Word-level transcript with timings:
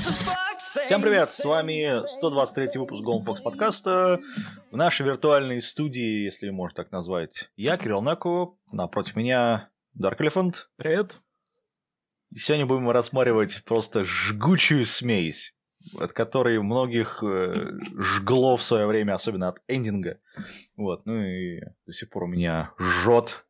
Всем 0.00 1.02
привет, 1.02 1.30
с 1.30 1.44
вами 1.44 2.06
123 2.06 2.78
выпуск 2.80 3.04
Golden 3.04 3.24
Fox 3.24 3.42
подкаста. 3.42 4.18
В 4.70 4.76
нашей 4.76 5.04
виртуальной 5.04 5.60
студии, 5.60 6.24
если 6.24 6.48
можно 6.48 6.76
так 6.76 6.90
назвать, 6.90 7.50
я, 7.56 7.76
Кирилл 7.76 8.00
Наку, 8.00 8.58
напротив 8.72 9.16
меня 9.16 9.68
Dark 10.00 10.18
Elephant. 10.18 10.54
Привет. 10.76 11.18
Сегодня 12.34 12.64
будем 12.64 12.88
рассматривать 12.88 13.62
просто 13.64 14.04
жгучую 14.04 14.86
смесь, 14.86 15.54
от 15.98 16.14
которой 16.14 16.62
многих 16.62 17.22
э, 17.22 17.52
жгло 17.98 18.56
в 18.56 18.62
свое 18.62 18.86
время, 18.86 19.14
особенно 19.14 19.48
от 19.48 19.58
эндинга. 19.68 20.18
Вот, 20.76 21.02
ну 21.04 21.20
и 21.20 21.60
до 21.84 21.92
сих 21.92 22.08
пор 22.08 22.24
у 22.24 22.26
меня 22.26 22.72
жжет 22.78 23.44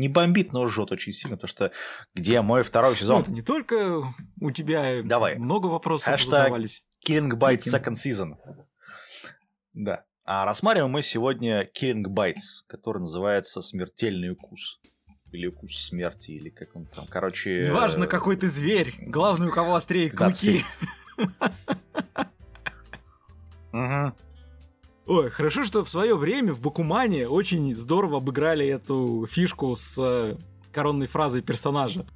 не 0.00 0.08
бомбит, 0.08 0.52
но 0.52 0.66
жжет 0.66 0.90
очень 0.90 1.12
сильно, 1.12 1.36
потому 1.36 1.48
что 1.48 1.72
где 2.14 2.40
мой 2.40 2.62
второй 2.62 2.96
сезон? 2.96 3.24
Ну, 3.28 3.34
не 3.34 3.42
только 3.42 4.02
у 4.40 4.50
тебя 4.50 5.02
Давай. 5.04 5.36
много 5.36 5.66
вопросов 5.66 6.14
Хэштаг 6.14 6.44
задавались. 6.44 6.82
Killing 7.06 7.30
Bites. 7.32 7.72
Second 7.72 7.94
Season. 7.94 8.34
Да. 9.74 10.04
А 10.24 10.44
рассматриваем 10.44 10.90
мы 10.90 11.02
сегодня 11.02 11.64
Killing 11.64 12.04
Bites, 12.04 12.64
который 12.66 13.02
называется 13.02 13.62
Смертельный 13.62 14.30
укус. 14.30 14.80
Или 15.32 15.46
укус 15.46 15.76
смерти, 15.76 16.32
или 16.32 16.48
как 16.48 16.74
он 16.74 16.86
там. 16.86 17.04
Короче... 17.08 17.66
Неважно, 17.66 18.04
э, 18.04 18.08
какой 18.08 18.36
ты 18.36 18.48
зверь, 18.48 18.94
главное, 18.98 19.48
у 19.48 19.52
кого 19.52 19.76
острее 19.76 20.10
клыки. 20.10 20.64
мгм. 23.72 24.14
Ой, 25.06 25.30
хорошо, 25.30 25.64
что 25.64 25.82
в 25.84 25.90
свое 25.90 26.14
время 26.16 26.52
в 26.52 26.60
Бакумане 26.60 27.26
очень 27.28 27.74
здорово 27.74 28.18
обыграли 28.18 28.66
эту 28.66 29.26
фишку 29.28 29.74
с 29.74 29.98
э, 30.00 30.36
коронной 30.72 31.06
фразой 31.08 31.42
персонажа. 31.42 32.06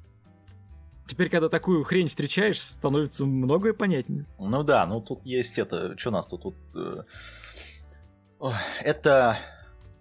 Теперь, 1.07 1.29
когда 1.29 1.49
такую 1.49 1.83
хрень 1.83 2.07
встречаешь, 2.07 2.61
становится 2.61 3.25
многое 3.25 3.73
понятнее. 3.73 4.25
Ну 4.39 4.63
да, 4.63 4.85
ну 4.87 5.01
тут 5.01 5.25
есть 5.25 5.59
это... 5.59 5.97
Что 5.97 6.09
у 6.09 6.13
нас 6.13 6.25
тут? 6.27 6.41
тут 6.43 6.55
э, 6.73 7.03
Это... 8.81 9.37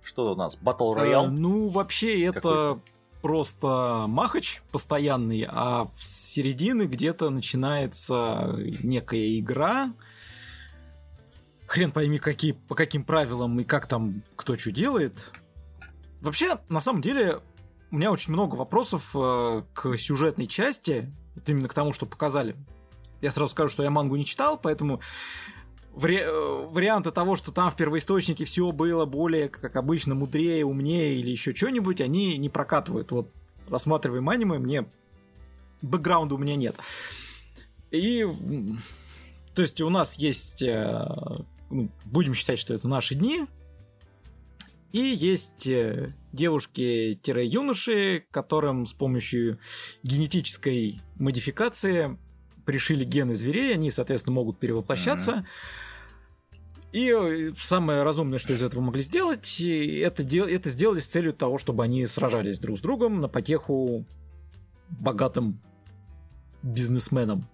Что 0.02 0.32
у 0.32 0.36
нас? 0.36 0.56
Battle 0.62 0.94
Э, 0.98 1.04
Royale? 1.04 1.28
ну, 1.28 1.68
вообще, 1.68 2.24
это 2.26 2.40
Какой-то. 2.40 2.80
просто 3.22 4.04
махач 4.06 4.62
постоянный, 4.70 5.46
а 5.48 5.84
в 5.86 5.94
середине 5.94 6.84
где-то 6.86 7.30
начинается 7.30 8.54
некая 8.82 9.38
игра. 9.38 9.92
Хрен 11.66 11.92
пойми, 11.92 12.18
какие, 12.18 12.52
по 12.52 12.74
каким 12.74 13.04
правилам 13.04 13.58
и 13.60 13.64
как 13.64 13.86
там 13.86 14.22
кто 14.36 14.54
что 14.56 14.70
делает. 14.70 15.32
Вообще, 16.20 16.58
на 16.68 16.80
самом 16.80 17.00
деле, 17.02 17.40
у 17.90 17.96
меня 17.96 18.10
очень 18.10 18.32
много 18.32 18.54
вопросов 18.54 19.14
э, 19.14 19.62
к 19.72 19.96
сюжетной 19.96 20.46
части, 20.46 21.12
вот 21.34 21.48
именно 21.48 21.68
к 21.68 21.74
тому, 21.74 21.92
что 21.92 22.06
показали. 22.06 22.56
Я 23.20 23.30
сразу 23.30 23.52
скажу, 23.52 23.68
что 23.68 23.82
я 23.82 23.90
мангу 23.90 24.16
не 24.16 24.24
читал, 24.24 24.58
поэтому 24.58 25.00
вари- 25.92 26.22
э, 26.22 26.66
варианты 26.68 27.10
того, 27.10 27.36
что 27.36 27.52
там 27.52 27.70
в 27.70 27.76
первоисточнике 27.76 28.44
все 28.44 28.70
было 28.72 29.04
более, 29.06 29.48
как 29.48 29.76
обычно, 29.76 30.14
мудрее, 30.14 30.64
умнее 30.64 31.16
или 31.16 31.30
еще 31.30 31.54
что-нибудь, 31.54 32.00
они 32.00 32.36
не 32.38 32.48
прокатывают. 32.48 33.12
Вот 33.12 33.32
рассматриваем 33.68 34.28
аниме, 34.28 34.58
мне 34.58 34.86
бэкграунда 35.82 36.34
у 36.34 36.38
меня 36.38 36.56
нет. 36.56 36.76
И 37.90 38.26
то 39.54 39.62
есть 39.62 39.80
у 39.80 39.88
нас 39.88 40.16
есть, 40.16 40.62
э, 40.62 41.06
ну, 41.74 41.90
будем 42.04 42.34
считать, 42.34 42.58
что 42.58 42.72
это 42.72 42.88
наши 42.88 43.14
дни, 43.14 43.46
и 44.92 45.00
есть 45.00 45.66
э, 45.66 46.14
девушки-юноши, 46.32 48.24
которым 48.30 48.86
с 48.86 48.92
помощью 48.92 49.58
генетической 50.04 51.00
модификации 51.16 52.16
пришили 52.64 53.04
гены 53.04 53.34
зверей, 53.34 53.74
они, 53.74 53.90
соответственно, 53.90 54.36
могут 54.36 54.60
перевоплощаться. 54.60 55.44
И 56.92 57.10
э, 57.10 57.52
самое 57.58 58.04
разумное, 58.04 58.38
что 58.38 58.52
из 58.52 58.62
этого 58.62 58.82
могли 58.82 59.02
сделать, 59.02 59.60
это, 59.60 60.22
дел- 60.22 60.46
это 60.46 60.68
сделали 60.68 61.00
с 61.00 61.06
целью 61.06 61.32
того, 61.32 61.58
чтобы 61.58 61.82
они 61.82 62.06
сражались 62.06 62.60
друг 62.60 62.78
с 62.78 62.80
другом 62.80 63.20
на 63.20 63.26
потеху 63.26 64.06
богатым 64.90 65.60
бизнесменам. 66.62 67.48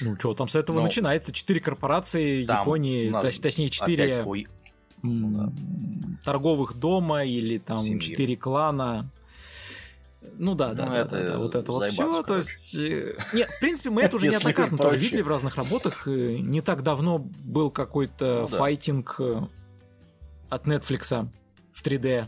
Ну 0.00 0.16
что, 0.18 0.34
там 0.34 0.48
с 0.48 0.56
этого 0.56 0.78
Ну, 0.78 0.82
начинается. 0.84 1.32
Четыре 1.32 1.60
корпорации 1.60 2.44
Там 2.46 2.60
Японии, 2.60 3.10
точ- 3.10 3.40
точнее, 3.40 3.68
четыре 3.70 4.24
торговых 6.24 6.74
дома 6.74 7.24
или 7.24 7.58
там 7.58 7.98
четыре 8.00 8.36
клана. 8.36 9.10
Ну 10.36 10.54
да, 10.54 10.74
да, 10.74 10.84
Ну, 10.86 10.92
да, 10.92 11.00
это 11.00 11.10
да, 11.10 11.26
да, 11.26 11.38
вот 11.38 11.54
это 11.54 11.72
вот 11.72 11.86
все. 11.86 12.22
То 12.22 12.36
есть. 12.36 12.74
э, 12.74 13.16
Нет, 13.32 13.48
в 13.48 13.58
принципе, 13.60 13.88
мы 13.90 14.02
это 14.04 14.16
уже 14.16 14.28
неоднократно 14.28 14.76
тоже 14.76 14.98
видели 14.98 15.22
в 15.22 15.28
разных 15.28 15.56
работах. 15.56 16.06
э, 16.06 16.36
Не 16.38 16.60
так 16.60 16.82
давно 16.82 17.18
был 17.18 17.70
какой-то 17.70 18.40
Ну 18.42 18.46
файтинг 18.46 19.16
э, 19.18 19.40
от 20.50 20.66
Netflix 20.66 21.28
в 21.72 21.82
3D. 21.82 22.26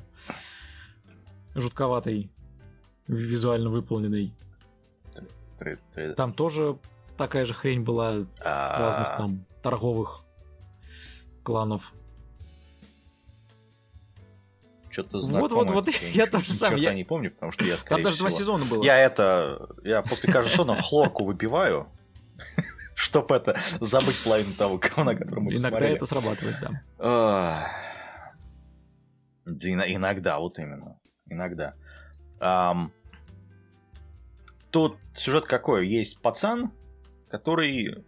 Жутковатый, 1.54 2.30
визуально 3.08 3.68
выполненный. 3.68 4.32
Там 6.16 6.32
тоже 6.32 6.78
такая 7.22 7.44
же 7.44 7.54
хрень 7.54 7.82
была 7.82 8.26
с 8.40 8.72
А. 8.72 8.78
разных 8.80 9.14
там 9.16 9.46
торговых 9.62 10.24
кланов. 11.44 11.92
Что-то 14.90 15.20
Вот, 15.20 15.52
вот, 15.52 15.70
вот, 15.76 15.88
я 15.88 16.26
тоже 16.26 16.52
сам, 16.52 16.74
я- 16.74 16.92
не 16.92 17.04
помню, 17.04 17.30
потому 17.30 17.52
что 17.52 17.64
я, 17.64 17.78
скорее 17.78 18.02
Там 18.02 18.10
даже 18.10 18.18
два 18.18 18.30
сезона 18.30 18.64
было. 18.64 18.82
Я 18.82 18.98
это... 18.98 19.68
Я 19.84 20.02
после 20.02 20.32
каждого 20.32 20.52
сезона 20.52 20.74
хлорку 20.74 21.24
выпиваю, 21.24 21.88
чтобы 22.96 23.36
это 23.36 23.56
забыть 23.80 24.20
половину 24.24 24.52
того 24.54 24.78
говна, 24.78 25.14
который 25.14 25.40
мы 25.40 25.54
Иногда 25.54 25.86
это 25.86 26.04
срабатывает, 26.04 26.56
да. 26.60 27.70
Иногда, 29.46 30.38
вот 30.40 30.58
именно. 30.58 30.98
Иногда. 31.26 31.74
Тут 34.72 34.96
сюжет 35.14 35.44
какой? 35.46 35.86
Есть 35.86 36.20
пацан, 36.20 36.72
который 37.32 38.04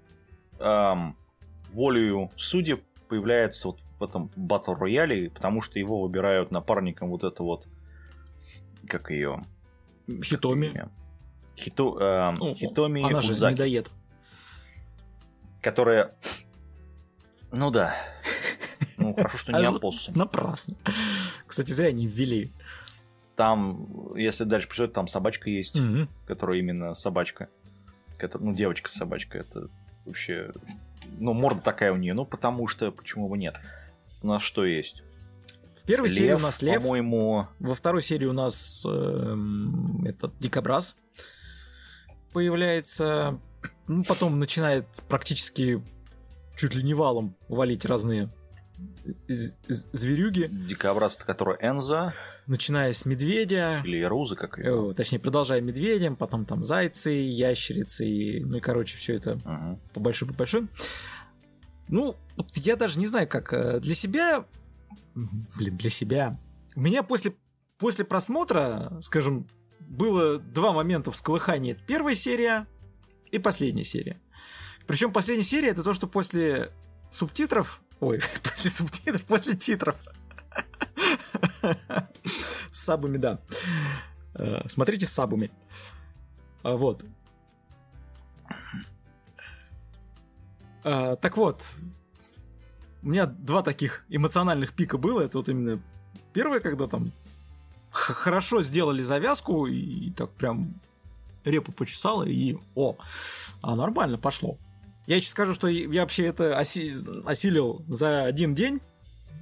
ам, 0.60 1.16
волею 1.72 2.30
судеб 2.36 2.84
появляется 3.08 3.68
вот 3.68 3.80
в 3.98 4.04
этом 4.04 4.30
батл 4.36 4.74
рояле, 4.74 5.30
потому 5.30 5.62
что 5.62 5.78
его 5.78 6.02
выбирают 6.02 6.50
напарником 6.50 7.08
вот 7.08 7.24
это 7.24 7.42
вот 7.42 7.66
как 8.86 9.10
ее 9.10 9.44
Хитоми. 10.22 10.88
Хито, 11.56 11.96
ам, 12.00 12.36
О, 12.38 12.54
Хитоми 12.54 13.02
Она 13.02 13.22
же 13.22 13.32
Узаки, 13.32 13.54
медоед. 13.54 13.90
которая 15.62 16.14
ну 17.50 17.70
да 17.70 17.96
ну 18.98 19.14
хорошо 19.14 19.38
что 19.38 19.52
не 19.58 19.64
А 19.64 19.70
опоссум 19.70 20.16
Напрасно. 20.18 20.76
Кстати, 21.46 21.72
зря 21.72 21.92
не 21.92 22.06
ввели. 22.06 22.52
Там, 23.36 24.14
если 24.16 24.44
дальше 24.44 24.68
пойдет, 24.68 24.92
там 24.92 25.08
собачка 25.08 25.48
есть, 25.48 25.80
которая 26.26 26.58
именно 26.58 26.92
собачка. 26.94 27.48
Которая, 28.18 28.48
ну, 28.48 28.54
девочка-собачка. 28.54 29.38
Это 29.38 29.68
вообще... 30.04 30.52
Ну, 31.18 31.32
морда 31.32 31.60
такая 31.60 31.92
у 31.92 31.96
нее. 31.96 32.14
Ну, 32.14 32.24
потому 32.24 32.66
что, 32.66 32.90
почему 32.90 33.28
бы 33.28 33.38
нет? 33.38 33.54
У 34.22 34.26
нас 34.26 34.42
что 34.42 34.64
есть? 34.64 35.02
В 35.76 35.86
первой 35.86 36.08
серии 36.08 36.32
у 36.32 36.38
нас 36.38 36.62
лев, 36.62 36.80
По-моему, 36.80 37.46
во 37.58 37.74
второй 37.74 38.00
серии 38.00 38.24
у 38.24 38.32
нас 38.32 38.84
эм, 38.86 40.02
этот 40.06 40.38
дикобраз 40.38 40.96
появляется. 42.32 43.38
Ну, 43.86 44.02
потом 44.02 44.38
начинает 44.38 44.86
практически 45.08 45.82
чуть 46.56 46.74
ли 46.74 46.82
не 46.82 46.94
валом 46.94 47.36
валить 47.48 47.84
разные 47.84 48.32
зверюги, 49.68 50.48
дикобраз, 50.50 51.16
который 51.16 51.56
Энза 51.60 52.14
начиная 52.46 52.92
с 52.92 53.06
медведя, 53.06 53.80
или 53.84 54.02
Руза, 54.02 54.36
как 54.36 54.58
ее. 54.58 54.90
э, 54.90 54.94
точнее, 54.94 55.18
продолжая 55.18 55.60
медведем, 55.60 56.16
потом 56.16 56.44
там 56.44 56.62
зайцы, 56.62 57.10
ящерицы, 57.10 58.06
и, 58.06 58.44
ну 58.44 58.58
и, 58.58 58.60
короче, 58.60 58.98
все 58.98 59.14
это 59.16 59.36
Мгм. 59.44 59.76
по 59.92 60.00
большой, 60.00 60.28
по 60.28 60.34
большой. 60.34 60.68
Ну, 61.88 62.16
я 62.54 62.76
даже 62.76 62.98
не 62.98 63.06
знаю, 63.06 63.28
как 63.28 63.52
э, 63.52 63.80
для 63.80 63.94
себя, 63.94 64.46
блин, 65.14 65.76
для 65.76 65.90
себя. 65.90 66.38
У 66.76 66.80
меня 66.80 67.02
после 67.02 67.34
после 67.78 68.04
просмотра, 68.04 68.96
скажем, 69.00 69.48
было 69.80 70.38
два 70.38 70.72
момента 70.72 71.10
всколыхания. 71.10 71.76
Первая 71.86 72.14
серия 72.14 72.66
и 73.30 73.38
последняя 73.38 73.84
серия. 73.84 74.20
Причем 74.86 75.12
последняя 75.12 75.44
серия 75.44 75.68
это 75.70 75.82
то, 75.82 75.92
что 75.92 76.06
после 76.06 76.72
субтитров, 77.10 77.82
ой, 78.00 78.20
после 78.42 78.70
субтитров, 78.70 79.22
после 79.24 79.56
титров. 79.56 79.96
С 82.70 82.80
сабами, 82.80 83.16
да. 83.18 83.40
Э, 84.34 84.68
Смотрите 84.68 85.06
с 85.06 85.10
сабами. 85.12 85.50
А, 86.62 86.76
Вот. 86.76 87.04
А, 90.82 91.16
Так 91.16 91.36
вот, 91.36 91.70
у 93.02 93.08
меня 93.08 93.26
два 93.26 93.62
таких 93.62 94.04
эмоциональных 94.08 94.72
пика 94.72 94.98
было. 94.98 95.20
Это 95.22 95.38
вот 95.38 95.48
именно 95.48 95.82
первое, 96.32 96.60
когда 96.60 96.86
там 96.86 97.12
хорошо 97.90 98.62
сделали 98.62 99.02
завязку 99.02 99.66
и 99.66 100.10
так 100.10 100.30
прям 100.32 100.80
репу 101.44 101.72
почесала, 101.72 102.24
и 102.24 102.56
о, 102.74 102.96
а 103.62 103.76
нормально 103.76 104.18
пошло. 104.18 104.58
Я 105.06 105.16
еще 105.16 105.28
скажу, 105.28 105.52
что 105.52 105.68
я 105.68 106.00
вообще 106.00 106.26
это 106.26 106.58
оси 106.58 106.92
осилил 107.26 107.84
за 107.88 108.24
один 108.24 108.54
день, 108.54 108.80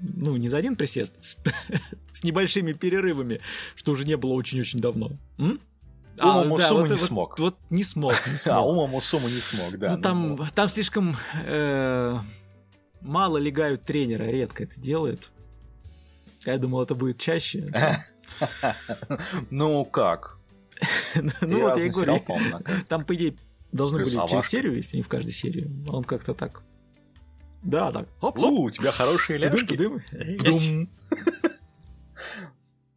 ну, 0.00 0.36
не 0.36 0.48
за 0.48 0.58
один 0.58 0.76
присест, 0.76 1.14
с, 1.20 1.36
с 2.12 2.24
небольшими 2.24 2.72
перерывами, 2.72 3.40
что 3.74 3.92
уже 3.92 4.06
не 4.06 4.16
было 4.16 4.32
очень-очень 4.32 4.78
давно. 4.78 5.12
М? 5.38 5.60
А, 6.18 6.42
умом 6.42 6.58
да, 6.58 6.72
вот, 6.72 6.84
не 6.84 6.88
вот, 6.90 7.00
смог. 7.00 7.38
Вот, 7.38 7.54
вот 7.54 7.58
не 7.70 7.84
смог, 7.84 8.14
не 8.26 8.36
смог. 8.36 8.56
А 8.56 8.60
умом 8.60 9.00
сумму 9.00 9.28
не 9.28 9.40
смог, 9.40 9.78
да. 9.78 9.96
Ну, 9.96 10.02
там, 10.02 10.36
ну, 10.36 10.46
там 10.54 10.68
слишком 10.68 11.16
э, 11.44 12.18
мало 13.00 13.38
легают 13.38 13.84
тренера, 13.84 14.24
редко 14.24 14.64
это 14.64 14.80
делают. 14.80 15.30
Я 16.44 16.58
думал, 16.58 16.82
это 16.82 16.94
будет 16.94 17.18
чаще. 17.18 17.72
Ну 19.50 19.84
как? 19.84 20.38
Ну 21.42 21.60
вот 21.60 21.78
я 21.78 21.86
и 21.86 21.90
говорю, 21.90 22.18
там, 22.88 23.04
по 23.04 23.14
идее, 23.14 23.36
должны 23.72 23.98
были 23.98 24.26
через 24.26 24.46
серию, 24.46 24.76
если 24.76 24.96
не 24.96 25.02
в 25.02 25.08
каждой 25.08 25.32
серии. 25.32 25.70
Он 25.88 26.02
как-то 26.02 26.32
так... 26.32 26.62
Да, 27.62 27.92
так. 27.92 28.08
Хоп, 28.20 28.38
хоп. 28.38 28.52
У 28.52 28.70
тебя 28.70 28.92
хорошие 28.92 29.38
ляжки. 29.38 29.78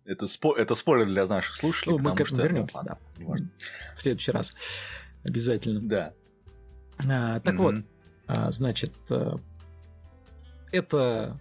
Это, 0.06 0.27
спо... 0.27 0.53
это 0.53 0.75
спойлер 0.75 1.07
для 1.07 1.25
наших 1.25 1.56
слушателей. 1.56 1.97
Ну, 1.97 2.03
мы 2.03 2.15
к 2.15 2.21
этому 2.21 2.41
вернемся, 2.41 2.81
да. 2.83 2.97
В 3.95 4.01
следующий 4.01 4.31
раз. 4.31 4.56
Обязательно. 5.23 5.81
Да. 5.81 6.13
А, 7.09 7.39
так 7.39 7.56
вот, 7.57 7.75
а, 8.27 8.51
значит, 8.51 8.94
э, 9.09 9.38
это 10.71 11.39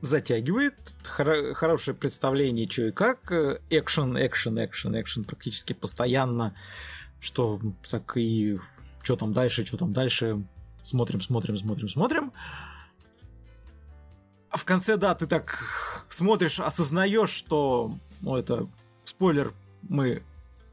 затягивает, 0.00 0.74
хор- 1.04 1.52
хорошее 1.54 1.96
представление, 1.96 2.70
что 2.70 2.86
и 2.86 2.92
как, 2.92 3.32
экшен, 3.70 4.16
экшен, 4.16 4.64
экшен, 4.64 5.00
экшен 5.00 5.24
практически 5.24 5.72
постоянно, 5.72 6.54
что 7.20 7.60
так 7.90 8.16
и 8.16 8.58
что 9.02 9.16
там 9.16 9.32
дальше, 9.32 9.66
что 9.66 9.76
там 9.76 9.92
дальше, 9.92 10.42
смотрим, 10.82 11.20
смотрим, 11.20 11.56
смотрим, 11.56 11.88
смотрим. 11.88 12.32
А 14.50 14.56
в 14.56 14.64
конце, 14.64 14.96
да, 14.96 15.14
ты 15.14 15.26
так 15.26 16.04
смотришь, 16.08 16.58
осознаешь, 16.58 17.30
что, 17.30 17.96
ну, 18.20 18.36
это 18.36 18.68
спойлер, 19.04 19.54
мы 19.82 20.22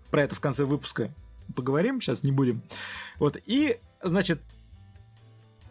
про 0.10 0.24
это 0.24 0.36
в 0.36 0.40
конце 0.40 0.66
выпуска 0.66 1.14
поговорим, 1.56 2.02
сейчас 2.02 2.24
не 2.24 2.32
будем. 2.32 2.64
Вот, 3.20 3.38
и, 3.46 3.80
значит, 4.02 4.42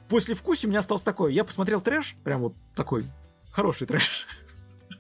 после 0.09 0.35
вкуса 0.35 0.67
у 0.67 0.71
меня 0.71 0.81
осталось 0.81 1.03
такое. 1.03 1.33
Я 1.33 1.45
посмотрел 1.45 1.81
трэш, 1.81 2.17
прям 2.23 2.43
вот 2.43 2.55
такой 2.75 3.07
хороший 3.51 3.87
трэш. 3.87 4.27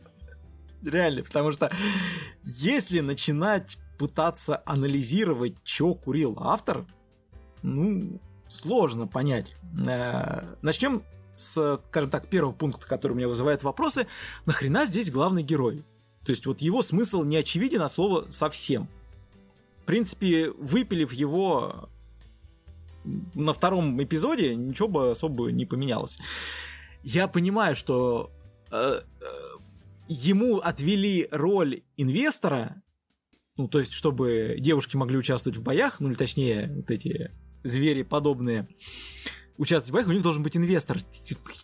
Реально, 0.82 1.23
потому 1.23 1.53
что 1.53 1.71
если 2.43 3.00
начинать 3.00 3.79
пытаться 3.99 4.62
анализировать, 4.67 5.56
что 5.65 5.94
курил 5.94 6.37
автор, 6.41 6.87
ну, 7.62 8.21
сложно 8.48 9.06
понять. 9.06 9.54
Э, 9.87 10.54
Начнем 10.62 11.02
с, 11.32 11.81
скажем 11.88 12.10
так, 12.10 12.28
первого 12.28 12.52
пункта, 12.52 12.87
который 12.87 13.12
у 13.12 13.16
меня 13.16 13.28
вызывает 13.28 13.62
вопросы. 13.62 14.06
Нахрена 14.46 14.87
здесь 14.87 15.10
главный 15.10 15.43
герой? 15.43 15.84
То 16.25 16.31
есть 16.31 16.46
вот 16.46 16.60
его 16.60 16.82
смысл 16.82 17.22
не 17.22 17.37
очевиден 17.37 17.82
от 17.82 17.93
слова 17.93 18.26
совсем. 18.31 18.88
В 19.82 19.84
принципе, 19.87 20.50
выпилив 20.50 21.12
его 21.12 21.88
на 23.34 23.52
втором 23.52 24.02
эпизоде 24.02 24.56
ничего 24.56 24.88
бы 24.88 25.10
особо 25.12 25.52
не 25.52 25.64
поменялось. 25.66 26.19
Я 27.04 27.28
понимаю, 27.28 27.76
что 27.76 28.32
э, 28.72 29.00
э, 29.20 29.26
ему 30.08 30.58
отвели 30.58 31.28
роль 31.31 31.82
инвестора, 31.96 32.82
ну, 33.56 33.69
то 33.69 33.78
есть, 33.78 33.93
чтобы 33.93 34.56
девушки 34.58 34.96
могли 34.96 35.16
участвовать 35.16 35.56
в 35.56 35.62
боях, 35.62 36.00
ну, 36.00 36.08
или 36.08 36.16
точнее, 36.16 36.72
вот 36.75 36.90
эти 36.90 37.31
звери 37.67 38.03
подобные, 38.03 38.69
участвовать 39.59 39.91
в 39.91 39.95
боях, 39.95 40.09
у 40.09 40.13
них 40.13 40.23
должен 40.23 40.43
быть 40.43 40.57
инвестор. 40.57 40.99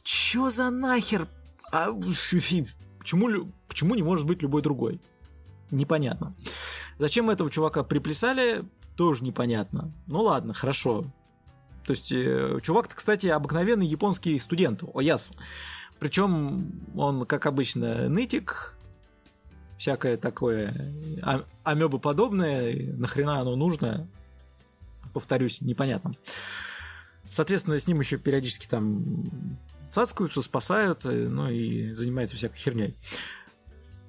Чё 0.03 0.51
за 0.51 0.71
нахер? 0.71 1.29
А, 1.73 1.93
почему, 1.93 3.53
почему 3.69 3.95
не 3.95 4.03
может 4.03 4.27
быть 4.27 4.43
любой 4.43 4.63
другой? 4.63 5.01
Непонятно. 5.71 6.35
Зачем 6.99 7.31
этого 7.31 7.51
чувака 7.51 7.83
приплясали, 7.83 8.65
тоже 8.97 9.25
непонятно. 9.25 9.93
Ну 10.07 10.21
ладно, 10.21 10.53
хорошо. 10.53 11.07
То 11.87 11.93
есть, 11.93 12.13
э, 12.13 12.59
чувак-то, 12.63 12.95
кстати, 12.95 13.27
обыкновенный 13.27 13.87
японский 13.87 14.39
студент, 14.39 14.85
Ояс. 14.95 15.33
Причем 15.99 16.83
он, 16.95 17.25
как 17.25 17.47
обычно, 17.47 18.09
нытик, 18.09 18.77
всякое 19.79 20.17
такое 20.17 20.95
а, 21.23 21.45
амебы 21.65 21.99
подобное, 21.99 22.93
нахрена 22.97 23.41
оно 23.41 23.57
нужно, 23.57 24.09
повторюсь, 25.13 25.61
непонятно. 25.61 26.15
Соответственно, 27.31 27.79
с 27.79 27.87
ним 27.87 28.01
еще 28.01 28.19
периодически 28.19 28.67
там 28.67 29.25
цацкаются, 29.89 30.43
спасают, 30.43 31.05
э, 31.05 31.29
ну 31.29 31.49
и 31.49 31.93
занимается 31.93 32.37
всякой 32.37 32.59
херней. 32.59 32.97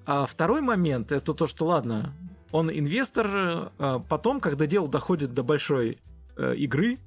А 0.05 0.25
второй 0.25 0.61
момент 0.61 1.11
это 1.11 1.33
то, 1.33 1.47
что 1.47 1.65
ладно, 1.65 2.13
он 2.51 2.69
инвестор, 2.69 3.71
э, 3.77 4.00
потом, 4.09 4.39
когда 4.39 4.65
дело 4.65 4.88
доходит 4.88 5.33
до 5.33 5.44
большой 5.44 6.00
э, 6.35 6.55
игры, 6.55 7.00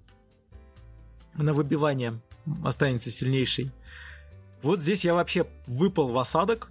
на 1.35 1.53
выбивание 1.53 2.21
останется 2.65 3.11
сильнейший. 3.11 3.71
Вот 4.63 4.81
здесь 4.81 5.05
я 5.05 5.15
вообще 5.15 5.47
выпал 5.67 6.09
в 6.09 6.19
осадок 6.19 6.71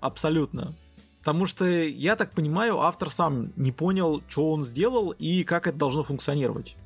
абсолютно. 0.00 0.76
Потому 1.24 1.46
что, 1.46 1.64
я 1.64 2.16
так 2.16 2.32
понимаю, 2.32 2.80
автор 2.80 3.08
сам 3.08 3.50
не 3.56 3.72
понял, 3.72 4.22
что 4.28 4.52
он 4.52 4.62
сделал 4.62 5.12
и 5.12 5.42
как 5.42 5.66
это 5.66 5.78
должно 5.78 6.02
функционировать. 6.02 6.76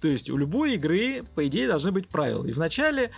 То 0.00 0.08
есть 0.08 0.30
у 0.30 0.38
любой 0.38 0.76
игры, 0.76 1.24
по 1.34 1.46
идее, 1.46 1.68
должны 1.68 1.92
быть 1.92 2.08
правила. 2.08 2.46
И 2.46 2.52
вначале 2.52 3.10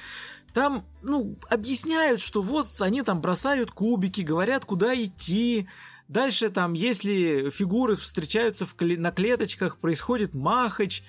там, 0.53 0.85
ну, 1.03 1.37
объясняют, 1.49 2.21
что 2.21 2.43
вот 2.43 2.67
они 2.81 3.03
там 3.03 3.21
бросают 3.21 3.71
кубики, 3.71 4.23
говорят, 4.23 4.65
куда 4.65 4.93
идти. 4.94 5.69
Дальше 6.09 6.49
там, 6.49 6.73
если 6.73 7.50
фигуры 7.50 7.94
встречаются 7.94 8.67
в 8.67 8.75
кле- 8.75 8.99
на 8.99 9.12
клеточках, 9.12 9.79
происходит 9.79 10.35
махач 10.35 11.05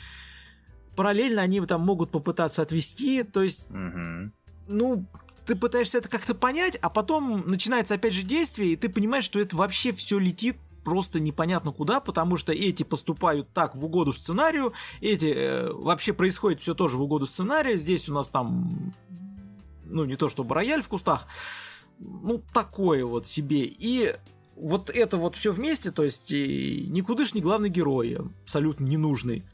параллельно 0.98 1.44
они 1.44 1.62
там 1.62 1.82
могут 1.82 2.12
попытаться 2.12 2.64
отвести, 2.64 3.24
то 3.24 3.44
есть, 3.44 3.70
угу. 3.70 4.32
ну, 4.68 5.06
ты 5.48 5.56
пытаешься 5.56 5.98
это 5.98 6.10
как-то 6.10 6.36
понять, 6.36 6.78
а 6.82 6.90
потом 6.90 7.48
начинается 7.48 7.96
опять 7.96 8.14
же 8.14 8.24
действие, 8.24 8.74
и 8.74 8.76
ты 8.76 8.90
понимаешь, 8.90 9.24
что 9.24 9.40
это 9.40 9.56
вообще 9.56 9.94
все 9.94 10.20
летит 10.20 10.58
просто 10.84 11.20
непонятно 11.20 11.72
куда, 11.72 12.00
потому 12.02 12.36
что 12.36 12.54
эти 12.54 12.84
поступают 12.84 13.50
так 13.54 13.74
в 13.76 13.86
угоду 13.86 14.14
сценарию, 14.14 14.74
эти 15.02 15.26
э, 15.26 15.72
вообще 15.72 16.14
происходит 16.14 16.60
все 16.60 16.74
тоже 16.74 16.98
в 16.98 17.02
угоду 17.02 17.26
сценария, 17.26 17.78
здесь 17.78 18.10
у 18.10 18.14
нас 18.14 18.28
там, 18.30 18.94
ну, 19.86 20.04
не 20.04 20.18
то 20.18 20.28
чтобы 20.28 20.54
рояль 20.54 20.82
в 20.82 20.90
кустах, 20.90 21.28
ну, 22.00 22.44
такое 22.54 23.06
вот 23.06 23.26
себе, 23.26 23.64
и 23.64 24.16
вот 24.56 24.90
это 24.90 25.18
вот 25.18 25.36
все 25.38 25.54
вместе, 25.54 25.92
то 25.92 26.04
есть 26.04 26.32
никудышний 26.32 27.42
главный 27.42 27.70
герой, 27.70 28.18
абсолютно 28.44 28.84
ненужный, 28.86 29.46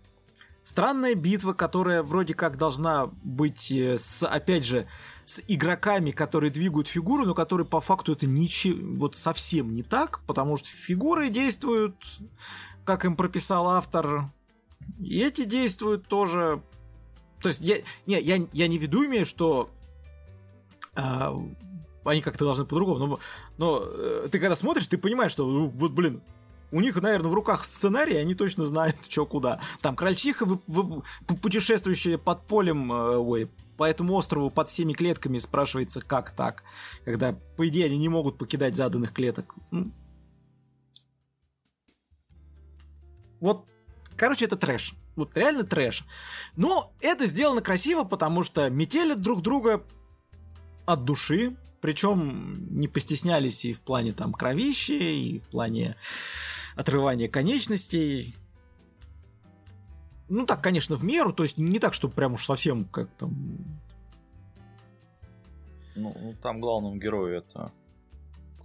Странная 0.63 1.13
битва, 1.13 1.51
которая 1.51 2.03
вроде 2.03 2.33
как 2.33 2.57
должна 2.57 3.07
быть 3.21 3.69
э, 3.71 3.97
с, 3.97 4.25
опять 4.25 4.65
же, 4.65 4.87
с 5.33 5.43
игроками, 5.47 6.11
которые 6.11 6.51
двигают 6.51 6.87
фигуру, 6.87 7.25
но 7.25 7.33
которые 7.33 7.65
по 7.65 7.81
факту 7.81 8.13
это 8.13 8.27
ничего, 8.27 8.77
вот 8.99 9.15
совсем 9.15 9.73
не 9.73 9.81
так, 9.81 10.21
потому 10.27 10.57
что 10.57 10.67
фигуры 10.69 11.29
действуют, 11.29 11.95
как 12.85 13.05
им 13.05 13.15
прописал 13.15 13.67
автор, 13.69 14.31
и 14.99 15.19
эти 15.19 15.45
действуют 15.45 16.07
тоже. 16.07 16.61
То 17.41 17.49
есть 17.49 17.61
я, 17.61 17.77
не, 18.05 18.21
я, 18.21 18.47
я 18.51 18.67
не 18.67 18.77
веду 18.77 19.05
имею, 19.05 19.25
что 19.25 19.69
а, 20.95 21.35
они 22.05 22.21
как-то 22.21 22.45
должны 22.45 22.65
по-другому, 22.65 22.99
но, 22.99 23.19
но 23.57 23.83
э, 23.83 24.27
ты 24.31 24.39
когда 24.39 24.55
смотришь, 24.55 24.87
ты 24.87 24.97
понимаешь, 24.97 25.31
что 25.31 25.45
ну, 25.45 25.67
вот, 25.69 25.93
блин, 25.93 26.21
у 26.71 26.79
них, 26.79 26.99
наверное, 27.01 27.29
в 27.29 27.33
руках 27.33 27.63
сценарий, 27.63 28.17
они 28.17 28.35
точно 28.35 28.65
знают, 28.65 28.97
что 29.09 29.25
куда. 29.25 29.59
Там 29.81 29.95
крольчиха, 29.95 30.45
вы, 30.45 30.59
вы, 30.67 31.03
путешествующая 31.41 32.17
под 32.17 32.45
полем, 32.45 32.91
э, 32.91 33.17
ой, 33.17 33.51
по 33.77 33.83
этому 33.85 34.13
острову 34.13 34.49
под 34.49 34.69
всеми 34.69 34.93
клетками 34.93 35.37
спрашивается, 35.37 36.01
как 36.01 36.31
так, 36.31 36.63
когда, 37.05 37.33
по 37.57 37.67
идее, 37.67 37.85
они 37.85 37.97
не 37.97 38.09
могут 38.09 38.37
покидать 38.37 38.75
заданных 38.75 39.13
клеток. 39.13 39.55
Вот, 43.39 43.65
короче, 44.15 44.45
это 44.45 44.55
трэш. 44.55 44.95
Вот 45.15 45.37
реально 45.37 45.63
трэш. 45.63 46.05
Но 46.55 46.93
это 47.01 47.25
сделано 47.25 47.61
красиво, 47.61 48.03
потому 48.03 48.43
что 48.43 48.69
метелят 48.69 49.21
друг 49.21 49.41
друга 49.41 49.83
от 50.85 51.03
души, 51.03 51.55
причем 51.81 52.67
не 52.77 52.87
постеснялись 52.87 53.65
и 53.65 53.73
в 53.73 53.81
плане 53.81 54.13
там 54.13 54.33
кровищи, 54.33 54.93
и 54.93 55.39
в 55.39 55.47
плане 55.47 55.97
отрывание 56.75 57.29
конечностей. 57.29 58.35
Ну 60.33 60.47
так, 60.47 60.63
конечно, 60.63 60.95
в 60.95 61.03
меру, 61.03 61.31
то 61.31 61.43
есть 61.43 61.59
не 61.59 61.77
так, 61.77 61.93
чтобы 61.93 62.15
прям 62.15 62.33
уж 62.33 62.45
совсем 62.45 62.85
как 62.85 63.07
там... 63.19 63.31
Ну, 65.95 66.15
ну 66.19 66.33
там 66.41 66.59
главному 66.59 66.95
герою 66.95 67.37
это 67.37 67.71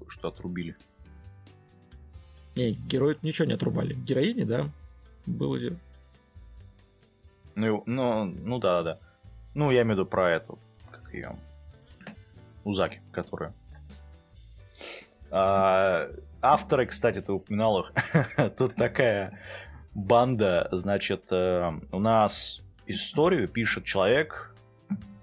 что 0.09 0.29
отрубили. 0.29 0.75
Не, 2.57 2.73
герою 2.73 3.19
ничего 3.21 3.47
не 3.47 3.53
отрубали. 3.53 3.93
Героине, 3.93 4.47
да, 4.47 4.71
было 5.27 5.59
дело. 5.59 5.77
Ну, 7.55 7.83
ну, 7.85 8.25
ну 8.25 8.59
да, 8.59 8.83
да. 8.83 8.99
Ну, 9.55 9.71
я 9.71 9.83
имею 9.83 9.97
в 9.97 9.99
виду 9.99 10.07
про 10.07 10.31
эту, 10.31 10.59
как 10.91 11.13
ее, 11.13 11.37
Узаки, 12.65 13.03
которая. 13.13 13.53
А, 15.31 16.09
авторы, 16.41 16.87
кстати, 16.87 17.21
ты 17.21 17.31
упоминал 17.31 17.81
их. 17.81 17.93
Тут 18.57 18.75
такая 18.75 19.39
банда, 19.95 20.69
значит, 20.73 21.27
э, 21.31 21.73
у 21.93 21.99
нас 21.99 22.63
историю 22.87 23.49
пишет 23.49 23.85
человек 23.85 24.55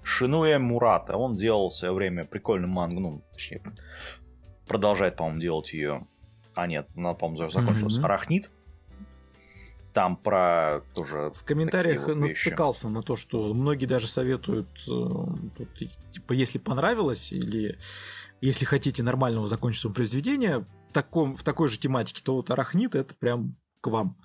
Шинуэ 0.03 0.59
Мурата. 0.59 1.17
Он 1.17 1.35
делал 1.35 1.69
в 1.69 1.75
свое 1.75 1.93
время 1.93 2.25
прикольный 2.25 2.67
мангу, 2.67 2.99
ну, 2.99 3.21
точнее, 3.31 3.61
продолжает, 4.67 5.15
по-моему, 5.15 5.41
делать 5.41 5.73
ее. 5.73 6.07
А 6.53 6.67
нет, 6.67 6.87
она, 6.95 7.13
по-моему, 7.13 7.49
закончилась. 7.49 7.97
Mm-hmm. 7.97 8.05
Арахнит. 8.05 8.49
Там 9.93 10.17
про 10.17 10.81
тоже. 10.93 11.31
В 11.33 11.43
комментариях 11.43 12.07
вот 12.07 12.17
натыкался 12.17 12.89
на 12.89 13.01
то, 13.01 13.15
что 13.15 13.53
многие 13.53 13.85
даже 13.85 14.07
советуют, 14.07 14.67
э, 14.89 15.65
типа, 16.11 16.33
если 16.33 16.59
понравилось, 16.59 17.31
или 17.31 17.79
если 18.41 18.65
хотите 18.65 19.03
нормального 19.03 19.47
законченного 19.47 19.95
произведения, 19.95 20.65
в, 20.89 20.93
таком, 20.93 21.35
в 21.35 21.43
такой 21.43 21.69
же 21.69 21.79
тематике, 21.79 22.21
то 22.23 22.35
вот 22.35 22.51
Арахнит 22.51 22.95
это 22.95 23.15
прям 23.15 23.55
к 23.85 23.91
вам. 23.91 24.17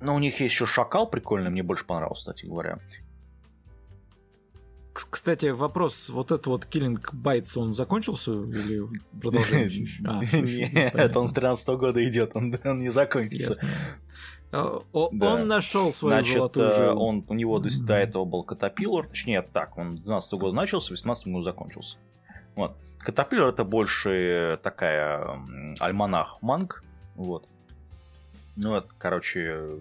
Но 0.00 0.14
у 0.14 0.18
них 0.18 0.40
есть 0.40 0.54
еще 0.54 0.66
Шакал 0.66 1.08
прикольный, 1.08 1.50
мне 1.50 1.62
больше 1.62 1.84
понравился, 1.84 2.32
кстати 2.32 2.46
говоря. 2.46 2.78
Кстати, 4.92 5.46
вопрос, 5.46 6.08
вот 6.08 6.32
этот 6.32 6.46
вот 6.46 6.64
Killing 6.72 6.98
Bites, 7.12 7.58
он 7.58 7.72
закончился 7.72 8.32
или 8.32 8.82
продолжается? 9.20 9.80
А, 10.06 10.20
Нет, 10.22 11.16
он 11.16 11.28
с 11.28 11.32
13 11.32 11.68
года 11.68 12.02
идет, 12.08 12.30
он, 12.34 12.56
не 12.78 12.88
закончится. 12.88 13.54
А, 14.52 14.80
он 14.92 15.46
нашел 15.46 15.92
свою 15.92 16.24
золотую 16.24 16.68
э, 16.68 16.76
жилу. 16.76 17.00
Он, 17.00 17.24
у 17.28 17.34
него 17.34 17.58
до, 17.58 17.68
до 17.82 17.94
этого 17.94 18.24
был 18.24 18.42
Катапилор, 18.42 19.08
точнее 19.08 19.42
так, 19.42 19.76
он 19.76 19.96
12 19.96 20.32
года 20.34 20.54
начался, 20.54 20.88
в 20.88 20.90
18 20.92 21.26
году 21.26 21.42
закончился. 21.42 21.98
Вот. 22.54 22.74
Катапилор 22.98 23.48
это 23.48 23.64
больше 23.64 24.58
такая 24.62 25.42
альманах 25.78 26.38
манг, 26.40 26.84
вот. 27.16 27.48
Ну, 28.56 28.76
это, 28.76 28.88
короче, 28.98 29.78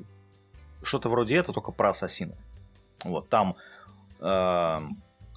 что-то 0.83 1.09
вроде 1.09 1.35
это, 1.35 1.53
только 1.53 1.71
про 1.71 1.89
ассасина. 1.89 2.35
Вот, 3.03 3.29
там 3.29 3.55
э, 4.19 4.77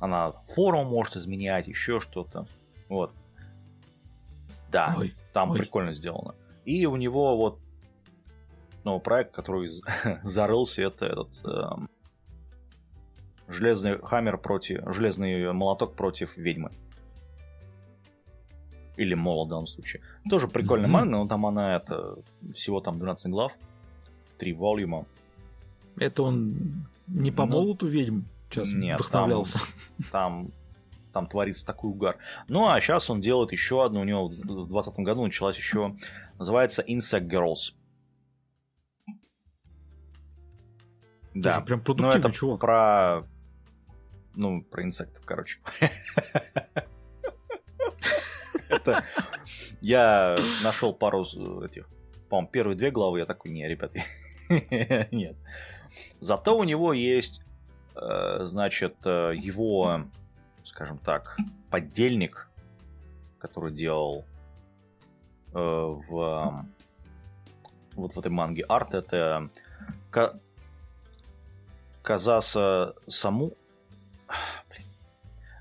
она 0.01 0.33
форму 0.49 0.85
может 0.85 1.17
изменять, 1.17 1.69
еще 1.69 2.01
что-то. 2.01 2.47
Вот. 2.89 3.13
Да, 4.71 4.95
ой, 4.97 5.15
там 5.33 5.51
ой. 5.51 5.61
прикольно 5.61 5.93
сделано. 5.93 6.35
И 6.65 6.87
у 6.87 6.97
него 6.97 7.37
вот 7.37 7.59
новый 8.85 9.01
проект, 9.01 9.35
который 9.35 9.71
зарылся, 10.23 10.83
это 10.83 11.07
этот 11.07 11.45
э, 11.45 11.87
железный 13.49 13.99
хаммер 13.99 14.39
против 14.39 14.83
железный 14.93 15.53
молоток 15.53 15.95
против 15.95 16.37
ведьмы. 16.37 16.71
Или 18.99 19.15
мола 19.15 19.45
в 19.47 19.49
данном 19.49 19.67
случае. 19.67 20.03
Тоже 20.29 20.49
прикольный 20.49 20.89
mm-hmm. 20.89 20.93
манга, 20.93 21.17
но 21.17 21.29
там 21.29 21.47
она 21.47 21.77
это 21.77 22.19
всего 22.53 22.81
там 22.81 22.99
12 22.99 23.31
глав, 23.31 23.53
3 24.39 24.53
волюма. 24.53 25.07
Это 25.97 26.25
он 26.25 26.87
не 27.07 27.31
по 27.31 27.47
ну, 27.47 27.53
молоту 27.53 27.87
ведьм? 27.87 28.23
сейчас 28.51 28.73
Нет, 28.73 28.99
вдохновлялся. 28.99 29.59
Там, 29.59 29.71
там, 30.11 30.53
там 31.13 31.27
творится 31.29 31.67
такой 31.67 31.91
угар. 31.91 32.17
Ну, 32.49 32.69
а 32.69 32.81
сейчас 32.81 33.09
он 33.09 33.21
делает 33.21 33.53
еще 33.53 33.85
одну, 33.85 34.01
у 34.01 34.05
него 34.05 34.29
в 34.29 34.35
2020 34.35 34.95
году 34.97 35.25
началась 35.25 35.57
еще, 35.57 35.95
называется 36.39 36.83
Insect 36.83 37.29
Girls. 37.29 37.75
Да. 41.35 41.61
прям 41.61 41.81
продуктивный 41.81 42.21
ну, 42.21 42.29
это 42.29 42.37
чувак. 42.37 42.61
про... 42.61 43.25
Ну, 44.35 44.63
про 44.63 44.83
инсектов, 44.83 45.25
короче. 45.25 45.59
Это... 48.69 49.05
Я 49.81 50.37
нашел 50.65 50.93
пару 50.93 51.25
этих... 51.65 51.89
По-моему, 52.29 52.51
первые 52.51 52.77
две 52.77 52.91
главы, 52.91 53.21
я 53.21 53.27
такой, 53.27 53.51
не, 53.51 53.67
ребят, 53.67 53.93
нет. 55.11 55.37
Зато 56.21 56.59
у 56.59 56.65
него 56.65 56.93
есть 56.93 57.43
Э, 58.01 58.47
значит, 58.47 58.97
э, 59.05 59.33
его, 59.37 60.03
скажем 60.65 60.99
так, 60.99 61.37
поддельник, 61.71 62.49
который 63.39 63.73
делал 63.73 64.25
э, 65.53 65.59
в 65.59 66.65
вот 67.95 68.13
в 68.13 68.19
этой 68.19 68.31
манге 68.31 68.65
арт, 68.69 68.95
это 68.95 69.51
Казаса 72.03 72.95
Саму... 73.09 73.55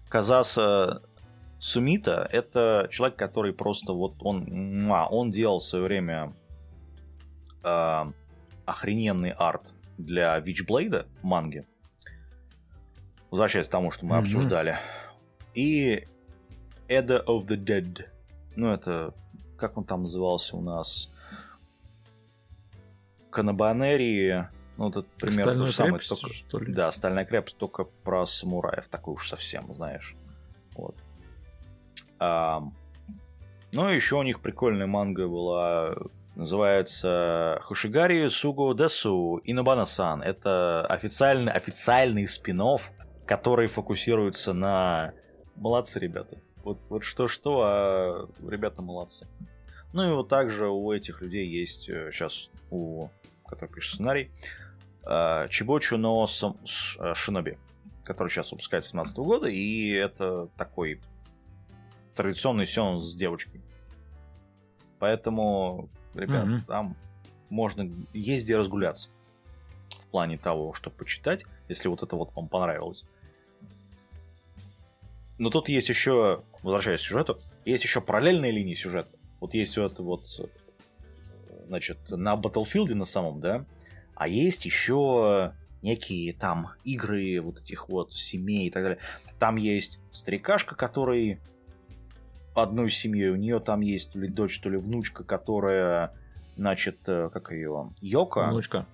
Казаса 0.08 1.02
Сумита 1.60 2.28
это 2.32 2.88
человек, 2.92 3.18
который 3.18 3.54
просто 3.54 3.94
вот 3.94 4.16
он, 4.20 4.90
он 4.92 5.32
делал 5.32 5.60
в 5.60 5.64
свое 5.64 5.86
время 5.86 6.34
э, 7.64 8.06
охрененный 8.66 9.32
арт 9.32 9.74
для 9.98 10.38
Вичблейда 10.40 11.08
манги 11.24 11.66
возвращаясь 13.32 13.68
к 13.68 13.70
тому, 13.70 13.92
что 13.92 14.06
мы 14.06 14.16
mm-hmm. 14.16 14.20
обсуждали. 14.20 14.78
И 15.54 16.06
Edda 16.88 17.26
of 17.26 17.48
the 17.48 17.58
Dead. 17.58 18.06
Ну, 18.56 18.72
это... 18.72 19.14
Как 19.58 19.78
он 19.78 19.86
там 19.86 20.04
назывался 20.04 20.56
у 20.56 20.62
нас? 20.62 21.12
Канабанерии. 23.32 24.48
Ну, 24.78 24.90
это 24.90 25.04
примерно 25.20 25.54
то 25.54 25.68
же 25.68 25.74
самое. 25.74 26.00
Только... 26.00 26.34
Что 26.34 26.60
ли? 26.60 26.74
Да, 26.74 26.92
Стальная 26.92 27.26
крепость, 27.26 27.58
только 27.58 27.84
про 27.84 28.26
самураев. 28.26 28.88
Такой 28.88 29.16
уж 29.16 29.28
совсем, 29.28 29.74
знаешь. 29.74 30.16
Вот. 30.76 30.96
Ну, 32.20 33.90
еще 33.90 34.16
у 34.16 34.24
них 34.24 34.40
прикольная 34.42 34.88
манга 34.88 35.28
была 35.28 35.96
называется 36.38 37.60
Хушигари 37.64 38.28
Сугу 38.28 38.74
Десу 38.74 39.42
Инобана-сан. 39.44 40.22
Это 40.22 40.86
официальный, 40.86 41.52
официальный 41.52 42.28
спин 42.28 42.62
который 43.26 43.68
фокусируется 43.68 44.54
на... 44.54 45.14
Молодцы, 45.56 46.00
ребята. 46.00 46.38
Вот, 46.64 46.80
вот 46.90 47.04
что-что, 47.04 47.62
а 47.64 48.30
ребята 48.48 48.82
молодцы. 48.82 49.28
Ну 49.94 50.10
и 50.10 50.14
вот 50.14 50.30
также 50.30 50.68
у 50.68 50.92
этих 50.92 51.22
людей 51.22 51.48
есть 51.48 51.86
сейчас, 51.86 52.50
э, 52.54 52.58
у 52.72 53.10
который 53.46 53.70
пишет 53.70 53.96
сценарий, 53.96 54.32
э, 55.04 55.48
Чебочу 55.50 55.98
но 55.98 56.28
э, 56.28 57.14
Шиноби, 57.16 57.58
который 58.04 58.30
сейчас 58.30 58.52
выпускается 58.52 58.90
с 58.90 58.92
17 58.92 59.18
года, 59.18 59.48
и 59.48 59.92
это 59.92 60.50
такой 60.58 61.02
традиционный 62.18 62.66
сен 62.66 63.02
с 63.02 63.16
девочкой. 63.16 63.62
Поэтому, 65.00 65.90
ребят, 66.14 66.48
mm-hmm. 66.48 66.66
там 66.68 66.98
можно 67.50 67.90
есть 68.14 68.46
где 68.46 68.58
разгуляться 68.58 69.10
в 70.02 70.12
плане 70.12 70.38
того, 70.38 70.74
чтобы 70.74 70.96
почитать, 70.98 71.46
если 71.70 71.88
вот 71.88 72.04
это 72.04 72.16
вот 72.16 72.36
вам 72.36 72.50
понравилось. 72.50 73.06
Но 75.38 75.50
тут 75.52 75.70
есть 75.70 75.88
еще, 75.90 76.44
возвращаясь 76.64 77.02
к 77.02 77.04
сюжету, 77.04 77.40
есть 77.64 77.84
еще 77.84 78.02
параллельные 78.02 78.52
линии 78.52 78.74
сюжета. 78.74 79.10
Вот 79.40 79.54
есть 79.54 79.78
вот 79.78 80.00
вот, 80.00 80.52
значит, 81.68 82.00
на 82.10 82.36
Battlefield 82.36 82.96
на 82.96 83.06
самом, 83.06 83.40
да, 83.40 83.66
а 84.16 84.28
есть 84.28 84.66
еще 84.66 85.54
некие 85.84 86.34
там 86.34 86.72
игры 86.84 87.40
вот 87.40 87.62
этих 87.62 87.88
вот 87.88 88.12
семей 88.12 88.68
и 88.68 88.72
так 88.72 88.82
далее. 88.82 89.00
Там 89.38 89.58
есть 89.58 90.00
старикашка, 90.12 90.76
который 90.76 91.40
одной 92.64 92.90
семьей, 92.90 93.30
у 93.30 93.36
нее 93.36 93.60
там 93.60 93.82
есть 93.82 94.14
то 94.14 94.20
ли 94.20 94.28
дочь, 94.28 94.60
то 94.60 94.70
ли 94.70 94.78
внучка, 94.78 95.24
которая, 95.24 96.14
значит, 96.56 97.00
э, 97.08 97.30
как 97.32 97.52
ее, 97.52 97.94
Йока. 98.02 98.50
Внучка. 98.50 98.86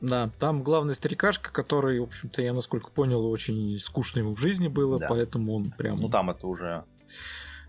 Да, 0.00 0.30
там 0.38 0.62
главный 0.62 0.94
старикашка, 0.94 1.52
который, 1.52 2.00
в 2.00 2.04
общем-то, 2.04 2.40
я 2.40 2.52
насколько 2.54 2.90
понял, 2.90 3.26
очень 3.26 3.78
скучно 3.78 4.20
ему 4.20 4.32
в 4.32 4.38
жизни 4.38 4.68
было, 4.68 4.98
да. 4.98 5.06
поэтому 5.08 5.54
он 5.54 5.70
прям... 5.70 5.96
Ну 5.96 6.08
там 6.08 6.30
это 6.30 6.46
уже... 6.46 6.84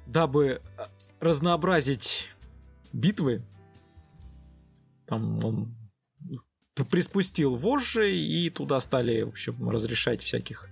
Дабы 0.07 0.61
э, 0.77 0.81
разнообразить 1.19 2.29
битвы, 2.93 3.43
там 5.05 5.43
он 5.43 5.75
приспустил 6.89 7.55
вожжи, 7.55 8.11
и 8.11 8.49
туда 8.49 8.79
стали, 8.79 9.23
в 9.23 9.29
общем, 9.29 9.69
разрешать 9.69 10.21
всяких 10.21 10.69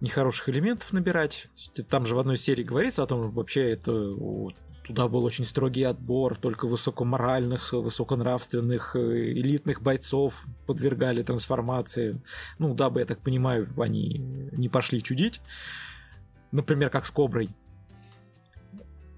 нехороших 0.00 0.48
элементов 0.48 0.92
набирать. 0.92 1.48
Там 1.88 2.06
же 2.06 2.14
в 2.14 2.18
одной 2.18 2.36
серии 2.36 2.62
говорится 2.62 3.02
о 3.02 3.06
том, 3.06 3.24
что 3.24 3.30
вообще 3.30 3.72
это 3.72 3.92
Туда 4.88 5.06
был 5.06 5.22
очень 5.22 5.44
строгий 5.44 5.82
отбор, 5.82 6.38
только 6.38 6.66
высокоморальных, 6.66 7.74
высоконравственных, 7.74 8.96
э, 8.96 9.32
элитных 9.32 9.82
бойцов 9.82 10.46
подвергали 10.66 11.22
трансформации. 11.22 12.22
Ну, 12.58 12.72
дабы, 12.72 13.00
я 13.00 13.06
так 13.06 13.20
понимаю, 13.20 13.68
они 13.76 14.16
не 14.50 14.70
пошли 14.70 15.02
чудить. 15.02 15.42
Например, 16.52 16.88
как 16.88 17.04
с 17.04 17.10
Коброй. 17.10 17.50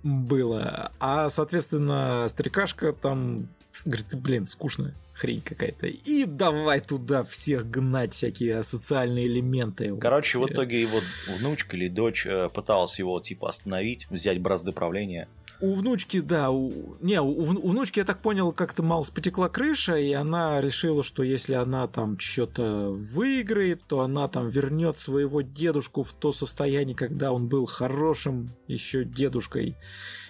было. 0.03 0.91
А, 0.99 1.29
соответственно, 1.29 2.27
старикашка 2.27 2.93
там 2.93 3.49
говорит, 3.85 4.07
блин, 4.15 4.47
скучно, 4.47 4.95
хрень 5.13 5.43
какая-то. 5.43 5.87
И 5.87 6.25
давай 6.25 6.81
туда 6.81 7.23
всех 7.23 7.71
гнать, 7.71 8.15
всякие 8.15 8.63
социальные 8.63 9.27
элементы. 9.27 9.95
Короче, 9.97 10.39
вот. 10.39 10.51
в 10.51 10.55
итоге 10.55 10.81
его 10.81 11.01
внучка 11.39 11.77
или 11.77 11.89
дочь 11.89 12.27
э, 12.27 12.49
пыталась 12.49 12.99
его, 12.99 13.21
типа, 13.21 13.49
остановить, 13.49 14.09
взять 14.11 14.41
бразды 14.41 14.73
правления. 14.73 15.29
У 15.61 15.75
внучки, 15.75 16.21
да, 16.21 16.51
у, 16.51 16.97
не, 17.01 17.21
у, 17.21 17.29
у 17.29 17.69
внучки, 17.69 17.99
я 17.99 18.05
так 18.05 18.21
понял, 18.21 18.53
как-то 18.53 18.83
мало 18.83 19.03
спотекла 19.03 19.49
крыша, 19.49 19.97
и 19.97 20.13
она 20.13 20.61
решила, 20.61 21.03
что 21.03 21.23
если 21.23 21.55
она 21.55 21.87
там 21.87 22.19
что-то 22.19 22.97
выиграет, 22.99 23.85
то 23.87 24.01
она 24.01 24.29
там 24.29 24.49
вернет 24.49 24.97
своего 24.97 25.43
дедушку 25.43 26.03
в 26.03 26.13
то 26.13 26.33
состояние, 26.33 26.97
когда 26.97 27.33
он 27.33 27.49
был 27.49 27.67
хорошим 27.67 28.51
еще 28.69 29.05
дедушкой, 29.05 29.77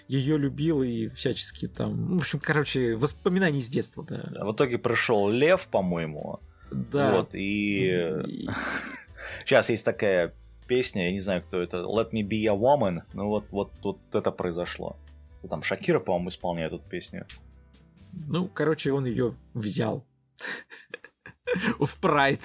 ее 0.07 0.37
любил 0.37 0.83
и 0.83 1.07
всячески 1.07 1.67
там, 1.67 2.17
в 2.17 2.21
общем, 2.21 2.39
короче, 2.39 2.95
воспоминания 2.95 3.61
с 3.61 3.69
детства, 3.69 4.05
да. 4.07 4.43
В 4.43 4.51
итоге 4.53 4.77
пришел 4.77 5.29
лев, 5.29 5.67
по-моему. 5.67 6.39
Да. 6.71 7.17
Вот, 7.17 7.29
и... 7.33 8.09
Сейчас 9.45 9.69
есть 9.69 9.85
такая 9.85 10.33
песня, 10.67 11.05
я 11.05 11.11
не 11.11 11.19
знаю, 11.19 11.41
кто 11.41 11.61
это, 11.61 11.77
Let 11.77 12.11
Me 12.11 12.21
Be 12.21 12.45
a 12.45 12.55
Woman, 12.55 13.01
ну 13.13 13.27
вот, 13.27 13.45
вот, 13.51 13.71
вот 13.83 13.97
это 14.13 14.31
произошло. 14.31 14.95
Там 15.49 15.63
Шакира, 15.63 15.99
по-моему, 15.99 16.29
исполняет 16.29 16.73
эту 16.73 16.83
песню. 16.83 17.25
Ну, 18.11 18.47
короче, 18.47 18.91
он 18.91 19.05
ее 19.05 19.33
взял. 19.53 20.05
В 21.79 21.97
прайд. 21.99 22.41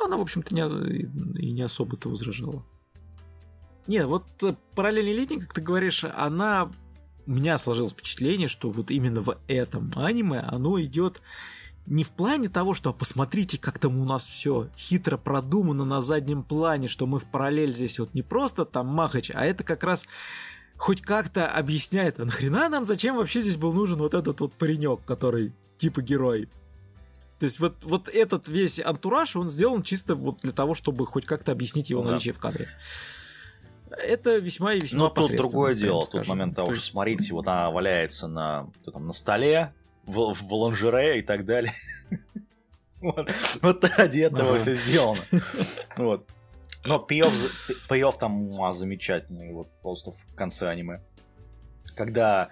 Она, 0.00 0.16
в 0.16 0.20
общем-то, 0.20 0.54
не, 0.54 0.62
и 1.40 1.52
не 1.52 1.62
особо-то 1.62 2.08
возражала. 2.08 2.64
Не, 3.86 4.04
вот 4.06 4.24
э, 4.42 4.54
параллельный 4.74 5.14
летний, 5.14 5.40
как 5.40 5.52
ты 5.52 5.60
говоришь, 5.60 6.04
она... 6.04 6.70
У 7.26 7.32
меня 7.32 7.58
сложилось 7.58 7.92
впечатление, 7.92 8.48
что 8.48 8.70
вот 8.70 8.90
именно 8.90 9.20
в 9.20 9.38
этом 9.48 9.92
аниме 9.96 10.40
оно 10.40 10.80
идет 10.80 11.20
не 11.88 12.04
в 12.04 12.10
плане 12.10 12.48
того, 12.48 12.74
что 12.74 12.92
посмотрите, 12.92 13.58
как 13.58 13.78
там 13.78 13.98
у 13.98 14.04
нас 14.04 14.26
все 14.26 14.68
хитро 14.76 15.16
продумано 15.16 15.84
на 15.84 16.00
заднем 16.00 16.42
плане, 16.42 16.86
что 16.86 17.06
мы 17.06 17.18
в 17.18 17.30
параллель 17.30 17.72
здесь 17.72 17.98
вот 17.98 18.14
не 18.14 18.22
просто 18.22 18.64
там 18.64 18.86
махач, 18.86 19.30
а 19.34 19.44
это 19.44 19.64
как 19.64 19.82
раз 19.84 20.06
хоть 20.76 21.00
как-то 21.00 21.48
объясняет, 21.48 22.20
а 22.20 22.24
нахрена 22.24 22.68
нам 22.68 22.84
зачем 22.84 23.16
вообще 23.16 23.40
здесь 23.40 23.56
был 23.56 23.72
нужен 23.72 23.98
вот 23.98 24.14
этот 24.14 24.40
вот 24.40 24.52
паренек, 24.52 25.04
который 25.04 25.54
типа 25.78 26.02
герой. 26.02 26.48
То 27.38 27.44
есть 27.44 27.60
вот, 27.60 27.84
вот 27.84 28.08
этот 28.08 28.48
весь 28.48 28.80
антураж, 28.80 29.36
он 29.36 29.48
сделан 29.48 29.82
чисто 29.82 30.14
вот 30.14 30.38
для 30.38 30.52
того, 30.52 30.74
чтобы 30.74 31.06
хоть 31.06 31.24
как-то 31.24 31.52
объяснить 31.52 31.88
его 31.90 32.02
наличие 32.02 32.32
да. 32.32 32.38
в 32.38 32.42
кадре. 32.42 32.68
Это 33.90 34.36
весьма 34.36 34.74
и 34.74 34.80
весьма 34.80 35.04
Ну, 35.04 35.10
тут 35.10 35.36
другое 35.36 35.74
дело. 35.74 36.04
Тут 36.04 36.26
момент 36.28 36.56
того, 36.56 36.74
что, 36.74 36.84
смотрите, 36.84 37.32
вот 37.32 37.46
она 37.46 37.70
валяется 37.70 38.26
на, 38.28 38.70
там, 38.84 39.06
на 39.06 39.12
столе, 39.12 39.72
в, 40.08 40.34
в 40.34 40.52
лонжере 40.52 41.20
и 41.20 41.22
так 41.22 41.44
далее. 41.44 41.72
Вот, 43.00 43.30
вот 43.62 43.84
ради 43.96 44.22
этого 44.22 44.48
ага. 44.48 44.58
все 44.58 44.74
сделано. 44.74 45.20
Вот. 45.96 46.26
Но 46.84 46.98
пейоф, 46.98 48.18
там 48.18 48.60
а, 48.60 48.72
замечательный, 48.72 49.52
вот 49.52 49.68
просто 49.82 50.10
в 50.10 50.34
конце 50.34 50.68
аниме. 50.68 51.00
Когда 51.94 52.48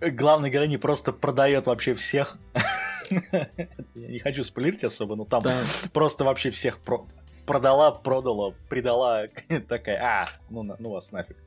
главный 0.00 0.50
героиня 0.50 0.78
просто 0.78 1.14
продает 1.14 1.64
вообще 1.64 1.94
всех. 1.94 2.36
Я 3.10 3.48
не 3.94 4.18
хочу 4.18 4.44
спойлерить 4.44 4.84
особо, 4.84 5.16
но 5.16 5.24
там 5.24 5.40
да. 5.42 5.62
просто 5.94 6.24
вообще 6.24 6.50
всех 6.50 6.78
про 6.78 7.06
продала, 7.46 7.90
продала, 7.92 8.52
предала. 8.68 9.28
Такая, 9.68 10.02
а, 10.02 10.28
ну, 10.50 10.62
ну 10.78 10.90
вас 10.90 11.10
нафиг. 11.10 11.38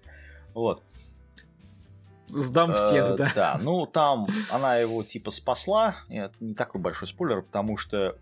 Вот. 0.55 0.81
Сдам 2.27 2.71
э, 2.71 2.75
всех, 2.75 3.15
да. 3.15 3.31
Да, 3.35 3.59
ну 3.61 3.85
там 3.91 4.27
она 4.51 4.77
его 4.77 5.03
типа 5.03 5.31
спасла. 5.31 5.97
Это 6.09 6.33
не 6.39 6.53
такой 6.53 6.81
большой 6.81 7.07
спойлер, 7.07 7.41
потому 7.41 7.77
что, 7.77 8.17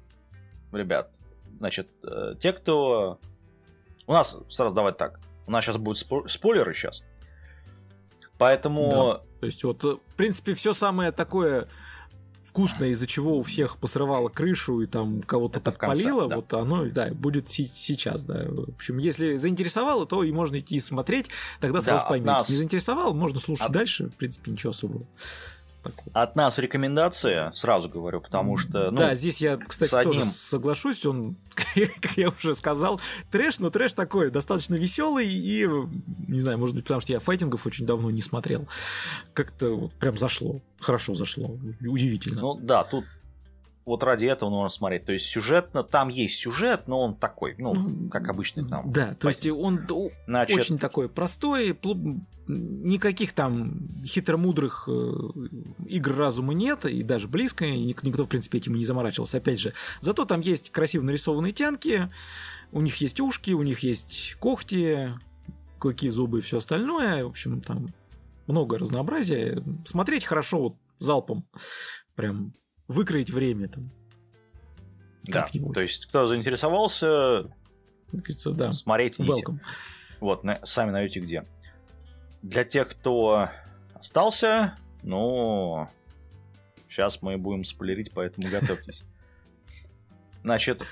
ребят, 0.72 1.12
значит, 1.60 1.90
э, 2.04 2.36
те, 2.40 2.54
кто... 2.54 3.20
У 4.06 4.12
нас, 4.12 4.38
сразу 4.50 4.76
давай 4.76 4.94
так, 4.94 5.20
у 5.48 5.52
нас 5.52 5.64
сейчас 5.64 5.78
будут 5.78 5.98
спойлеры 6.30 6.74
сейчас. 6.74 7.04
Поэтому... 8.38 8.92
Да. 8.92 9.22
То 9.40 9.46
есть 9.46 9.64
вот, 9.64 9.84
в 9.84 10.00
принципе, 10.16 10.54
все 10.54 10.74
самое 10.74 11.12
такое 11.12 11.68
вкусное, 12.44 12.90
из-за 12.90 13.08
чего 13.08 13.38
у 13.38 13.42
всех 13.42 13.78
посрывало 13.78 14.30
крышу 14.30 14.82
и 14.82 14.86
там 14.86 15.22
кого-то 15.22 15.60
подпалило, 15.60 16.28
да. 16.28 16.36
вот 16.36 16.54
оно, 16.54 16.86
да, 16.86 17.10
будет 17.14 17.50
си- 17.50 17.72
сейчас, 17.74 18.24
да. 18.24 18.46
В 18.48 18.70
общем, 18.76 18.98
если 18.98 19.38
заинтересовало, 19.38 20.06
то 20.06 20.24
и 20.24 20.32
можно 20.32 20.60
идти 20.60 20.80
смотреть, 20.80 21.30
тогда 21.60 21.82
сразу 21.82 22.04
да, 22.04 22.10
поймете. 22.10 22.32
Нас... 22.32 22.50
Не 22.50 22.56
заинтересовало, 22.58 23.14
можно 23.14 23.40
слушать 23.40 23.68
от... 23.68 23.72
дальше, 23.72 24.10
в 24.10 24.16
принципе, 24.16 24.52
ничего 24.52 24.72
особого. 24.72 25.06
От 26.14 26.36
нас 26.36 26.58
рекомендация, 26.58 27.52
сразу 27.54 27.90
говорю, 27.90 28.22
потому 28.22 28.58
что... 28.58 28.92
Ну, 28.92 28.98
да, 28.98 29.16
здесь 29.16 29.42
я, 29.42 29.58
кстати, 29.58 29.94
одним... 29.94 30.14
тоже 30.14 30.26
соглашусь, 30.26 31.06
он, 31.06 31.36
как 31.56 32.18
я 32.18 32.30
уже 32.30 32.56
сказал, 32.56 33.00
трэш, 33.32 33.60
но 33.60 33.70
трэш 33.70 33.94
такой, 33.94 34.32
достаточно 34.32 34.76
веселый 34.76 35.28
и, 35.28 35.68
не 36.28 36.40
знаю, 36.40 36.58
может 36.58 36.76
быть, 36.76 36.86
потому 36.86 37.02
что 37.02 37.14
я 37.14 37.20
файтингов 37.20 37.66
очень 37.66 37.86
давно 37.86 38.12
не 38.12 38.22
смотрел. 38.22 38.68
Как-то 39.34 39.72
вот 39.72 39.94
прям 39.94 40.18
зашло, 40.18 40.62
хорошо 40.80 41.16
зашло, 41.16 41.58
удивительно. 41.82 42.42
Ну 42.42 42.56
да, 42.56 42.84
тут 42.84 43.06
вот 43.86 44.04
ради 44.04 44.26
этого 44.26 44.50
нужно 44.50 44.70
смотреть. 44.70 45.06
То 45.06 45.14
есть 45.14 45.26
сюжетно, 45.26 45.84
там 45.84 46.10
есть 46.10 46.38
сюжет, 46.38 46.88
но 46.88 47.02
он 47.02 47.16
такой, 47.16 47.56
ну, 47.58 47.74
как 48.10 48.30
обычный 48.30 48.64
там. 48.68 48.92
Да, 48.92 49.16
то 49.16 49.28
есть 49.28 49.48
он 49.48 49.86
Значит... 50.26 50.58
очень 50.58 50.80
такой 50.80 51.10
простой, 51.10 51.78
никаких 52.48 53.34
там 53.34 54.04
хитромудрых 54.06 54.90
э, 54.90 55.12
игр 55.88 56.16
разума 56.16 56.54
нет, 56.54 56.86
и 56.86 57.04
даже 57.04 57.28
близко, 57.28 57.66
никто, 57.66 58.24
в 58.24 58.28
принципе, 58.30 58.58
этим 58.58 58.76
не 58.76 58.86
заморачивался. 58.86 59.38
Опять 59.38 59.60
же, 59.60 59.74
зато 60.02 60.26
там 60.26 60.42
есть 60.42 60.70
красиво 60.72 61.04
нарисованные 61.04 61.54
тянки, 61.54 62.10
у 62.72 62.82
них 62.82 62.98
есть 62.98 63.20
ушки, 63.20 63.52
у 63.52 63.64
них 63.64 63.80
есть 63.80 64.36
когти, 64.40 65.12
клыки, 65.80 66.10
зубы 66.10 66.40
и 66.40 66.42
все 66.42 66.58
остальное. 66.58 67.24
В 67.24 67.30
общем, 67.30 67.62
там 67.62 67.88
много 68.48 68.78
разнообразия. 68.78 69.62
Смотреть 69.86 70.26
хорошо 70.26 70.62
вот 70.62 70.76
залпом. 71.00 71.46
Прям 72.16 72.54
выкроить 72.88 73.30
время 73.30 73.68
там. 73.68 73.92
Да, 75.24 75.48
то 75.74 75.80
есть, 75.80 76.06
кто 76.08 76.28
заинтересовался, 76.28 77.50
кажется, 78.12 78.52
да. 78.52 78.74
смотреть 78.74 79.20
Welcome. 79.20 79.60
Вот, 80.20 80.44
на, 80.44 80.60
сами 80.66 80.92
найдете 80.92 81.22
где. 81.22 81.46
Для 82.42 82.66
тех, 82.66 82.90
кто 82.90 83.50
остался, 83.94 84.76
ну, 85.02 85.88
сейчас 86.90 87.22
мы 87.22 87.38
будем 87.38 87.64
спойлерить, 87.64 88.12
поэтому 88.14 88.50
готовьтесь. 88.50 89.04
Значит, 90.44 90.84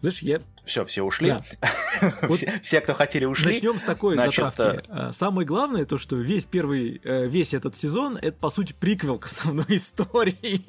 знаешь, 0.00 0.22
я... 0.22 0.40
Все, 0.64 0.84
все 0.84 1.02
ушли. 1.02 1.28
Да. 1.28 2.12
Вот 2.22 2.40
все, 2.62 2.80
кто 2.80 2.94
хотели, 2.94 3.24
ушли. 3.24 3.54
Начнем 3.54 3.78
с 3.78 3.82
такой 3.82 4.14
Значит, 4.14 4.44
затравки. 4.44 4.84
А... 4.88 5.12
Самое 5.12 5.46
главное, 5.46 5.84
то, 5.84 5.96
что 5.98 6.16
весь 6.16 6.46
первый, 6.46 7.00
э, 7.02 7.26
весь 7.26 7.54
этот 7.54 7.76
сезон, 7.76 8.16
это, 8.16 8.36
по 8.38 8.50
сути, 8.50 8.74
приквел 8.78 9.18
к 9.18 9.24
основной 9.24 9.66
истории. 9.68 10.62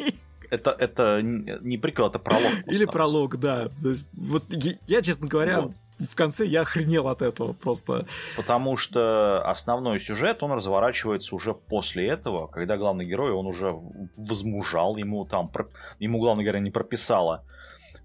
Это, 0.49 0.71
это 0.71 1.21
не 1.21 1.77
приквел, 1.77 2.07
это 2.07 2.17
пролог. 2.17 2.51
Или 2.65 2.85
пролог, 2.85 3.37
да. 3.37 3.69
То 3.81 3.89
есть, 3.89 4.07
вот 4.13 4.43
я, 4.87 5.01
честно 5.03 5.27
говоря, 5.27 5.61
вот. 5.61 5.73
в 5.99 6.15
конце 6.15 6.45
я 6.45 6.61
охренел 6.61 7.07
от 7.07 7.21
этого 7.21 7.53
просто. 7.53 8.07
Потому 8.35 8.77
что 8.77 9.43
основной 9.45 9.99
сюжет, 9.99 10.41
он 10.41 10.53
разворачивается 10.53 11.35
уже 11.35 11.53
после 11.53 12.07
этого, 12.07 12.47
когда 12.47 12.77
главный 12.77 13.05
герой, 13.05 13.31
он 13.31 13.45
уже 13.45 13.75
возмужал, 14.17 14.97
ему 14.97 15.25
там, 15.25 15.51
ему 15.99 16.19
главный 16.19 16.43
герой 16.43 16.61
не 16.61 16.71
прописала 16.71 17.43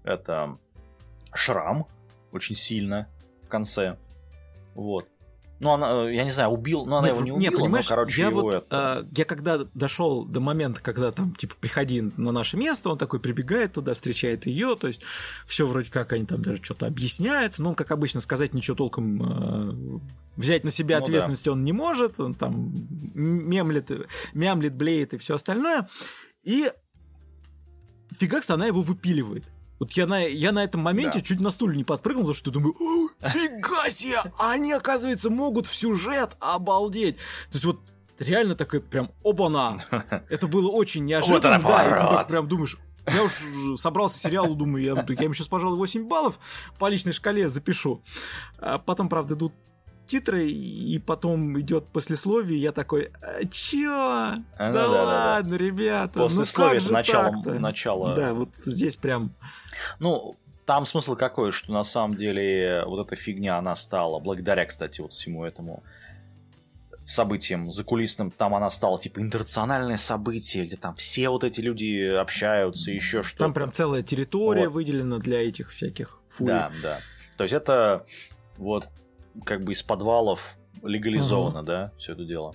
это 0.05 0.57
шрам 1.35 1.87
очень 2.31 2.55
сильно 2.55 3.07
в 3.43 3.47
конце. 3.47 3.97
Вот. 4.73 5.09
Ну, 5.59 5.71
она, 5.71 6.09
я 6.09 6.25
не 6.25 6.31
знаю, 6.31 6.49
убил, 6.49 6.85
но 6.85 6.97
она 6.97 7.07
Нет, 7.07 7.15
его 7.15 7.25
не 7.25 7.31
убила, 7.31 7.49
не, 7.49 7.57
понимаешь, 7.57 7.89
но, 7.89 7.95
короче, 7.95 8.21
я 8.21 8.27
его 8.27 8.41
вот, 8.41 8.55
это... 8.55 9.05
э, 9.05 9.09
я 9.15 9.23
когда 9.23 9.59
дошел 9.73 10.25
до 10.25 10.41
момента, 10.41 10.81
когда 10.81 11.13
там, 11.13 11.33
типа, 11.33 11.55
приходи 11.61 12.01
на 12.01 12.33
наше 12.33 12.57
место, 12.57 12.89
он 12.89 12.97
такой 12.97 13.21
прибегает 13.21 13.71
туда, 13.71 13.93
встречает 13.93 14.45
ее, 14.45 14.75
то 14.75 14.87
есть 14.87 15.03
все 15.47 15.65
вроде 15.65 15.89
как 15.89 16.11
они 16.11 16.25
там 16.25 16.41
даже 16.41 16.61
что-то 16.61 16.87
объясняются, 16.87 17.63
но 17.63 17.69
он, 17.69 17.75
как 17.75 17.91
обычно, 17.91 18.19
сказать 18.19 18.53
ничего 18.53 18.75
толком 18.75 19.21
э, 19.23 19.99
взять 20.35 20.65
на 20.65 20.71
себя 20.71 20.97
ну, 20.97 21.03
ответственность 21.03 21.45
да. 21.45 21.53
он 21.53 21.63
не 21.63 21.71
может, 21.71 22.19
он 22.19 22.35
там 22.35 22.87
мемлет, 23.13 23.91
мямлет, 24.33 24.75
блеет 24.75 25.13
и 25.13 25.17
все 25.17 25.35
остальное, 25.35 25.87
и 26.43 26.69
фигакс 28.11 28.49
она 28.51 28.65
его 28.65 28.81
выпиливает. 28.81 29.45
Вот 29.79 29.91
я 29.93 30.07
на, 30.07 30.25
я 30.25 30.51
на 30.51 30.63
этом 30.63 30.81
моменте 30.81 31.19
да. 31.19 31.25
чуть 31.25 31.39
на 31.39 31.49
стуле 31.51 31.75
не 31.75 31.83
подпрыгнул, 31.83 32.23
потому 32.23 32.35
что 32.35 32.51
думаю, 32.51 32.75
фига 33.21 33.89
себе, 33.89 34.17
они, 34.39 34.71
оказывается, 34.71 35.29
могут 35.29 35.67
в 35.67 35.75
сюжет, 35.75 36.37
обалдеть. 36.39 37.17
То 37.17 37.53
есть 37.53 37.65
вот 37.65 37.79
реально 38.19 38.55
так 38.55 38.73
это 38.73 38.85
прям 38.85 39.11
оба-на. 39.23 39.77
Это 40.29 40.47
было 40.47 40.69
очень 40.69 41.05
неожиданно, 41.05 41.59
да, 41.59 41.87
и 41.87 41.91
ты 41.91 42.15
так 42.15 42.27
прям 42.27 42.47
думаешь, 42.47 42.77
Я 43.07 43.23
уж 43.23 43.33
собрался 43.77 44.17
сериал, 44.17 44.55
думаю, 44.55 44.83
я, 44.83 45.05
я 45.07 45.25
им 45.25 45.33
сейчас, 45.33 45.47
пожалуй, 45.47 45.77
8 45.77 46.07
баллов 46.07 46.39
по 46.79 46.87
личной 46.87 47.13
шкале 47.13 47.49
запишу. 47.49 48.01
А 48.57 48.79
потом, 48.79 49.09
правда, 49.09 49.35
идут 49.35 49.53
титры, 50.05 50.49
и 50.49 50.99
потом 50.99 51.59
идет 51.59 51.87
послесловие, 51.87 52.59
и 52.59 52.61
я 52.61 52.71
такой, 52.71 53.11
а, 53.21 53.43
чё? 53.45 53.91
А, 53.91 54.37
да, 54.57 54.71
да 54.71 54.87
ладно, 54.89 55.51
да, 55.51 55.57
да. 55.57 55.57
ребята, 55.57 56.19
послесловие 56.19 56.73
ну 56.75 56.79
как 56.79 56.87
же 56.87 56.93
начало, 56.93 57.59
начало. 57.59 58.15
Да, 58.15 58.33
вот 58.33 58.55
здесь 58.55 58.97
прям... 58.97 59.33
Ну, 59.99 60.35
там 60.65 60.85
смысл 60.85 61.15
какой, 61.15 61.51
что 61.51 61.71
на 61.71 61.83
самом 61.83 62.15
деле 62.15 62.83
вот 62.85 63.05
эта 63.05 63.15
фигня, 63.15 63.57
она 63.57 63.75
стала, 63.75 64.19
благодаря, 64.19 64.65
кстати, 64.65 65.01
вот 65.01 65.13
всему 65.13 65.45
этому 65.45 65.83
событиям 67.05 67.71
закулисным, 67.71 68.31
там 68.31 68.55
она 68.55 68.69
стала 68.69 68.99
типа 68.99 69.19
интернациональное 69.21 69.97
событие, 69.97 70.65
где 70.65 70.75
там 70.75 70.95
все 70.95 71.29
вот 71.29 71.43
эти 71.43 71.61
люди 71.61 72.01
общаются, 72.01 72.91
еще 72.91 73.21
что-то. 73.21 73.43
Там 73.43 73.53
прям 73.53 73.71
целая 73.71 74.01
территория 74.01 74.67
вот. 74.67 74.73
выделена 74.73 75.19
для 75.19 75.47
этих 75.47 75.69
всяких 75.69 76.19
фури. 76.27 76.47
Да, 76.47 76.71
да. 76.81 76.99
То 77.37 77.43
есть 77.43 77.53
это 77.53 78.05
вот 78.57 78.87
как 79.43 79.63
бы 79.63 79.73
из 79.73 79.83
подвалов 79.83 80.57
легализовано, 80.83 81.59
угу. 81.59 81.65
да, 81.65 81.91
все 81.97 82.13
это 82.13 82.25
дело. 82.25 82.53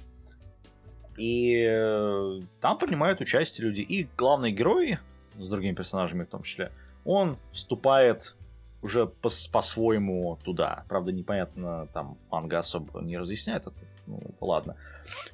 И 1.16 1.66
э, 1.68 2.40
там 2.60 2.78
принимают 2.78 3.20
участие 3.20 3.66
люди. 3.66 3.80
И 3.80 4.08
главный 4.16 4.52
герой, 4.52 4.98
с 5.36 5.50
другими 5.50 5.74
персонажами 5.74 6.24
в 6.24 6.28
том 6.28 6.42
числе, 6.42 6.70
он 7.04 7.36
вступает 7.52 8.36
уже 8.82 9.06
по-своему 9.06 10.38
туда. 10.42 10.84
Правда, 10.88 11.12
непонятно, 11.12 11.86
там 11.92 12.16
манга 12.30 12.58
особо 12.58 13.00
не 13.00 13.18
разъясняет 13.18 13.66
это. 13.66 13.74
Ну, 14.10 14.34
ладно. 14.40 14.76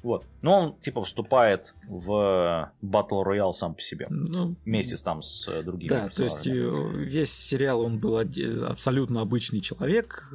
Вот. 0.03 0.25
Но 0.41 0.61
он, 0.61 0.75
типа, 0.79 1.03
вступает 1.03 1.73
в 1.87 2.71
Battle 2.83 3.23
Royale 3.25 3.53
сам 3.53 3.73
по 3.73 3.81
себе. 3.81 4.07
Ну, 4.09 4.55
вместе 4.65 4.97
с, 4.97 5.01
там 5.01 5.21
с 5.21 5.47
э, 5.47 5.63
другими 5.63 5.89
Да, 5.89 6.09
то 6.09 6.23
есть 6.23 6.45
э, 6.47 6.51
весь 6.51 7.33
сериал, 7.33 7.81
он 7.81 7.99
был 7.99 8.17
абсолютно 8.17 9.21
обычный 9.21 9.61
человек, 9.61 10.31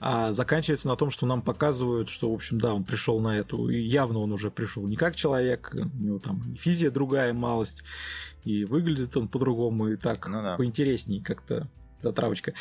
а 0.00 0.32
заканчивается 0.32 0.88
на 0.88 0.96
том, 0.96 1.10
что 1.10 1.26
нам 1.26 1.42
показывают, 1.42 2.08
что, 2.08 2.30
в 2.30 2.34
общем, 2.34 2.58
да, 2.58 2.72
он 2.72 2.84
пришел 2.84 3.20
на 3.20 3.38
эту, 3.38 3.68
и 3.68 3.78
явно 3.78 4.20
он 4.20 4.32
уже 4.32 4.50
пришел 4.50 4.86
не 4.86 4.96
как 4.96 5.14
человек, 5.14 5.74
у 5.74 6.02
него 6.02 6.18
там 6.18 6.54
и 6.54 6.56
физия 6.56 6.90
другая 6.90 7.34
малость, 7.34 7.82
и 8.44 8.64
выглядит 8.64 9.14
он 9.18 9.28
по-другому, 9.28 9.88
и 9.88 9.96
так 9.96 10.26
ну, 10.26 10.40
да. 10.40 10.56
поинтересней 10.56 11.20
как-то 11.20 11.68
затравочка. 12.00 12.54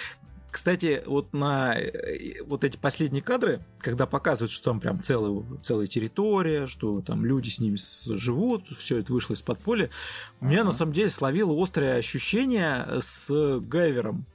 Кстати, 0.52 1.04
вот 1.06 1.32
на 1.34 1.76
э, 1.78 2.44
вот 2.46 2.64
эти 2.64 2.78
последние 2.78 3.22
кадры, 3.22 3.62
когда 3.80 4.06
показывают, 4.06 4.52
что 4.52 4.72
там 4.72 4.80
прям 4.80 5.00
целая, 5.00 5.44
целая 5.62 5.88
территория, 5.88 6.66
что 6.66 7.02
там 7.02 7.26
люди 7.26 7.50
с 7.50 7.60
ними 7.60 7.78
живут, 8.16 8.66
все 8.78 8.98
это 8.98 9.14
вышло 9.14 9.34
из 9.34 9.42
под 9.42 9.60
поля, 9.60 9.86
uh-huh. 9.86 10.48
меня 10.48 10.64
на 10.64 10.72
самом 10.72 10.94
деле 10.94 11.10
словило 11.10 11.62
острое 11.62 11.98
ощущение 11.98 13.00
с 13.00 13.60
Гайвером 13.60 14.26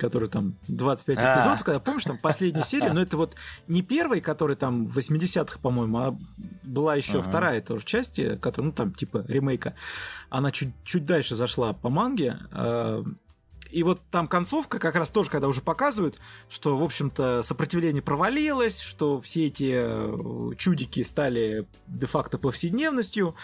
который 0.00 0.30
там 0.30 0.56
25 0.68 1.18
а. 1.18 1.34
эпизодов, 1.34 1.62
когда 1.62 1.78
помнишь, 1.78 2.04
там 2.04 2.16
последняя 2.16 2.62
серия, 2.62 2.92
но 2.92 3.02
это 3.02 3.18
вот 3.18 3.36
не 3.68 3.82
первый, 3.82 4.22
который 4.22 4.56
там 4.56 4.86
в 4.86 4.96
80-х, 4.96 5.60
по-моему, 5.60 5.98
а 5.98 6.16
была 6.62 6.96
еще 6.96 7.20
вторая 7.20 7.60
тоже 7.60 7.84
часть, 7.84 8.16
которая, 8.40 8.70
ну 8.70 8.72
там 8.72 8.92
типа 8.92 9.26
ремейка, 9.28 9.74
она 10.30 10.50
чуть, 10.50 10.70
чуть 10.84 11.04
дальше 11.04 11.34
зашла 11.34 11.74
по 11.74 11.90
манге, 11.90 12.38
а, 12.50 13.02
и 13.70 13.82
вот 13.82 14.00
там 14.10 14.26
концовка 14.28 14.78
как 14.78 14.96
раз 14.96 15.10
тоже, 15.10 15.30
когда 15.30 15.48
уже 15.48 15.60
показывают, 15.60 16.18
что, 16.48 16.76
в 16.76 16.82
общем-то, 16.82 17.42
сопротивление 17.42 18.02
провалилось, 18.02 18.80
что 18.80 19.20
все 19.20 19.46
эти 19.46 19.72
э, 19.74 20.54
чудики 20.56 21.02
стали 21.02 21.66
де-факто 21.86 22.38
повседневностью, 22.38 23.36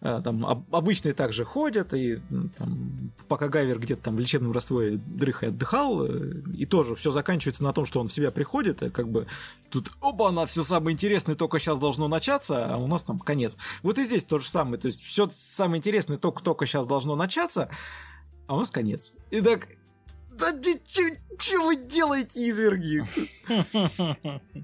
э, 0.00 0.20
там 0.22 0.66
обычные 0.70 1.14
также 1.14 1.44
ходят, 1.44 1.94
и 1.94 2.20
там, 2.56 3.12
пока 3.28 3.48
Гайвер 3.48 3.78
где-то 3.78 4.02
там 4.02 4.16
в 4.16 4.20
лечебном 4.20 4.52
растворе 4.52 4.96
дрых 4.96 5.42
и 5.42 5.46
отдыхал, 5.46 6.06
э, 6.06 6.42
и 6.54 6.64
тоже 6.64 6.94
все 6.94 7.10
заканчивается 7.10 7.64
на 7.64 7.72
том, 7.72 7.84
что 7.84 8.00
он 8.00 8.08
в 8.08 8.12
себя 8.12 8.30
приходит, 8.30 8.82
и 8.82 8.90
как 8.90 9.08
бы 9.08 9.26
тут, 9.70 9.90
оба, 10.00 10.28
она 10.28 10.46
все 10.46 10.62
самое 10.62 10.94
интересное 10.94 11.34
только 11.34 11.58
сейчас 11.58 11.78
должно 11.78 12.06
начаться, 12.08 12.74
а 12.74 12.76
у 12.76 12.86
нас 12.86 13.02
там 13.02 13.18
конец. 13.18 13.56
Вот 13.82 13.98
и 13.98 14.04
здесь 14.04 14.24
то 14.24 14.38
же 14.38 14.48
самое, 14.48 14.78
то 14.78 14.86
есть 14.86 15.02
все 15.02 15.28
самое 15.30 15.78
интересное 15.78 16.18
только-только 16.18 16.66
сейчас 16.66 16.86
должно 16.86 17.16
начаться, 17.16 17.68
а 18.46 18.54
у 18.54 18.58
нас 18.58 18.70
конец. 18.70 19.14
И 19.30 19.40
так, 19.40 19.68
да 20.30 20.52
что 21.38 21.66
вы 21.66 21.76
делаете, 21.76 22.48
изверги? 22.48 23.04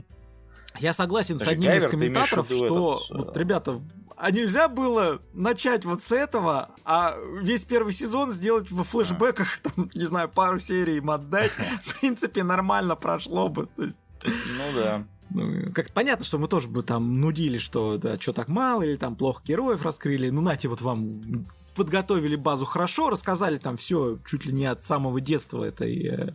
Я 0.81 0.93
согласен 0.93 1.39
с 1.39 1.47
одним 1.47 1.73
из 1.73 1.87
комментаторов, 1.87 2.47
что, 2.47 3.03
вот, 3.11 3.37
э, 3.37 3.41
ребята, 3.41 3.81
а 4.17 4.31
нельзя 4.31 4.69
было 4.69 5.21
начать 5.33 5.85
вот 5.85 6.03
с 6.03 6.13
этого, 6.13 6.71
а 6.85 7.17
весь 7.41 7.65
первый 7.65 7.93
сезон 7.93 8.31
сделать 8.31 8.71
во 8.71 8.85
флешбеках, 8.85 9.59
там, 9.63 9.91
не 9.95 10.05
знаю, 10.05 10.29
пару 10.29 10.59
серий 10.59 10.97
им 10.99 11.11
отдать. 11.11 11.53
В 11.85 12.01
принципе, 12.01 12.43
нормально 12.43 12.97
прошло 12.97 13.49
бы. 13.49 13.67
То 13.67 13.85
есть... 13.85 14.01
Ну 14.25 14.65
да. 14.75 15.07
Ну, 15.31 15.73
как 15.73 15.93
понятно, 15.93 16.25
что 16.25 16.39
мы 16.39 16.49
тоже 16.49 16.69
бы 16.69 16.83
там 16.83 17.15
нудили, 17.15 17.59
что 17.59 17.99
да, 17.99 18.17
что 18.17 18.33
так 18.33 18.49
мало, 18.49 18.83
или 18.83 18.97
там 18.97 19.15
плохо 19.15 19.43
героев 19.45 19.85
раскрыли. 19.85 20.31
Ну, 20.31 20.41
нате, 20.41 20.69
вот 20.69 20.81
вам 20.81 21.47
подготовили 21.75 22.37
базу 22.37 22.65
хорошо, 22.65 23.11
рассказали 23.11 23.59
там 23.59 23.77
все 23.77 24.19
чуть 24.27 24.47
ли 24.47 24.53
не 24.53 24.67
от 24.67 24.83
самого 24.83 25.21
детства 25.21 25.65
этой 25.65 26.07
э, 26.07 26.35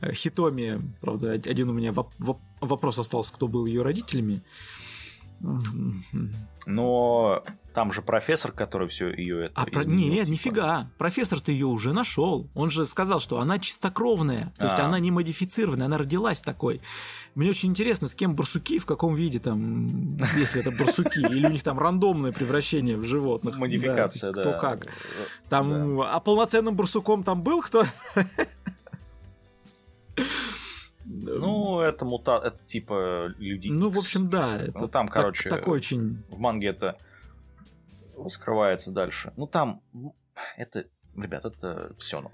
э 0.00 0.12
Хитоми. 0.12 0.82
Правда, 1.00 1.32
один 1.32 1.70
у 1.70 1.72
меня 1.72 1.90
воп- 1.90 2.12
воп- 2.18 2.40
вопрос 2.60 2.98
остался, 2.98 3.32
кто 3.32 3.48
был 3.48 3.66
ее 3.66 3.82
родителями. 3.82 4.42
Но 6.66 7.42
там 7.74 7.92
же 7.92 8.02
профессор, 8.02 8.52
который 8.52 8.88
все 8.88 9.08
ее 9.10 9.46
это. 9.46 9.54
А 9.54 9.66
про... 9.66 9.84
Нет, 9.84 10.26
типа. 10.26 10.32
нифига. 10.32 10.90
Профессор-то 10.98 11.52
ее 11.52 11.66
уже 11.66 11.92
нашел. 11.92 12.48
Он 12.54 12.70
же 12.70 12.84
сказал, 12.86 13.20
что 13.20 13.40
она 13.40 13.58
чистокровная. 13.58 14.52
То 14.58 14.64
есть 14.64 14.78
а. 14.78 14.84
она 14.84 14.98
не 14.98 15.10
модифицированная, 15.10 15.86
она 15.86 15.98
родилась 15.98 16.40
такой. 16.40 16.80
Мне 17.34 17.50
очень 17.50 17.70
интересно, 17.70 18.08
с 18.08 18.14
кем 18.14 18.34
барсуки, 18.34 18.78
в 18.78 18.86
каком 18.86 19.14
виде 19.14 19.38
там, 19.38 20.16
если 20.36 20.60
это 20.60 20.70
барсуки, 20.70 21.20
или 21.20 21.46
у 21.46 21.50
них 21.50 21.62
там 21.62 21.78
рандомное 21.78 22.32
превращение 22.32 22.96
в 22.96 23.04
животных. 23.04 23.56
Модификация, 23.56 24.32
да. 24.32 24.42
Кто 24.42 24.58
как. 24.58 24.86
Там, 25.48 26.00
а 26.00 26.18
полноценным 26.20 26.74
барсуком 26.74 27.22
там 27.22 27.42
был 27.42 27.62
кто? 27.62 27.84
Ну, 31.12 31.80
это 31.80 32.04
мута, 32.04 32.40
это 32.44 32.58
типа 32.66 33.34
люди. 33.38 33.68
Ну, 33.68 33.90
в 33.90 33.98
общем, 33.98 34.28
да. 34.28 34.58
Это 34.58 34.78
ну, 34.78 34.88
там, 34.88 35.08
короче, 35.08 35.48
такой 35.48 35.78
очень. 35.78 36.22
В 36.28 36.38
манге 36.38 36.68
это 36.68 36.98
скрывается 38.28 38.90
дальше. 38.90 39.32
Ну, 39.36 39.46
там 39.46 39.82
это, 40.56 40.84
ребят, 41.16 41.44
это 41.44 41.92
все. 41.98 42.20
Ну, 42.20 42.30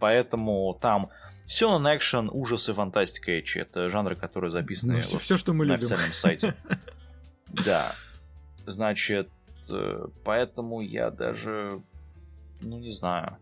поэтому 0.00 0.76
там 0.80 1.10
все 1.46 1.78
на 1.78 1.96
экшен, 1.96 2.30
ужасы, 2.32 2.74
фантастика, 2.74 3.38
эчи. 3.38 3.58
Это 3.58 3.88
жанры, 3.88 4.16
которые 4.16 4.50
записаны 4.50 4.94
ну, 4.94 5.00
все, 5.00 5.18
все, 5.18 5.36
что 5.36 5.52
мы 5.52 5.66
на 5.66 5.72
любим. 5.72 5.84
официальном 5.84 6.12
сайте. 6.12 6.54
Да. 7.64 7.92
Значит, 8.66 9.30
э, 9.70 10.08
поэтому 10.24 10.80
я 10.80 11.10
даже, 11.10 11.80
ну, 12.60 12.78
не 12.78 12.90
знаю. 12.90 13.38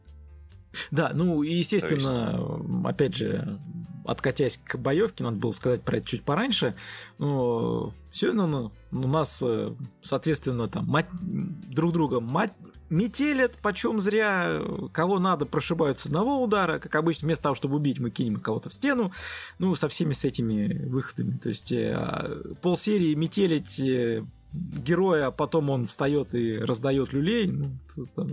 Да, 0.91 1.11
ну 1.15 1.43
и 1.43 1.53
естественно, 1.55 2.37
есть... 2.61 2.87
опять 2.87 3.17
же, 3.17 3.59
откатясь 4.05 4.59
к 4.59 4.77
боевке, 4.77 5.25
надо 5.25 5.37
было 5.37 5.53
сказать 5.53 5.83
про 5.83 5.99
это 5.99 6.07
чуть 6.07 6.23
пораньше. 6.23 6.75
Но 7.19 7.93
все 8.11 8.33
ну, 8.33 8.73
у 8.93 9.09
нас, 9.09 9.43
э, 9.45 9.75
соответственно, 10.03 10.69
там 10.69 10.87
мать, 10.87 11.07
друг 11.13 11.93
друга 11.93 12.21
мать, 12.21 12.53
метелят, 12.91 13.59
почем 13.59 14.01
зря, 14.01 14.61
кого 14.93 15.19
надо, 15.19 15.47
прошибают 15.47 16.01
с 16.01 16.07
одного 16.07 16.43
удара, 16.43 16.79
как 16.79 16.95
обычно, 16.95 17.27
вместо 17.27 17.45
того, 17.45 17.55
чтобы 17.55 17.77
убить, 17.77 17.99
мы 17.99 18.11
кинем 18.11 18.41
кого-то 18.41 18.69
в 18.69 18.73
стену, 18.73 19.13
ну, 19.59 19.75
со 19.75 19.89
всеми 19.89 20.13
с 20.13 20.25
этими 20.25 20.87
выходами. 20.87 21.39
То 21.39 21.49
есть 21.49 21.73
э, 21.73 22.55
полсерии 22.63 23.15
метелить 23.15 23.81
э, 23.81 24.25
героя, 24.53 25.27
а 25.27 25.31
потом 25.31 25.71
он 25.71 25.87
встает 25.87 26.35
и 26.35 26.57
раздает 26.59 27.13
люлей. 27.13 27.49
Ну, 27.49 27.79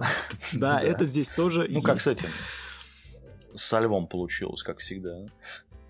да, 0.53 0.81
это 0.81 1.05
здесь 1.05 1.29
тоже. 1.29 1.67
Ну, 1.69 1.81
как 1.81 1.99
с 2.01 2.07
этим. 2.07 2.27
Со 3.55 3.79
львом 3.79 4.07
получилось, 4.07 4.63
как 4.63 4.79
всегда. 4.79 5.25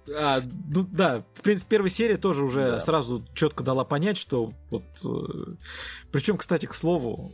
А, 0.10 0.42
ну 0.74 0.88
да, 0.92 1.24
в 1.36 1.42
принципе, 1.42 1.72
первая 1.72 1.90
серия 1.90 2.18
тоже 2.18 2.44
уже 2.44 2.72
да. 2.72 2.80
сразу 2.80 3.26
четко 3.34 3.64
дала 3.64 3.84
понять, 3.84 4.18
что 4.18 4.54
вот. 4.70 4.84
Э, 5.06 5.54
причем, 6.12 6.38
кстати, 6.38 6.66
к 6.66 6.74
слову, 6.74 7.32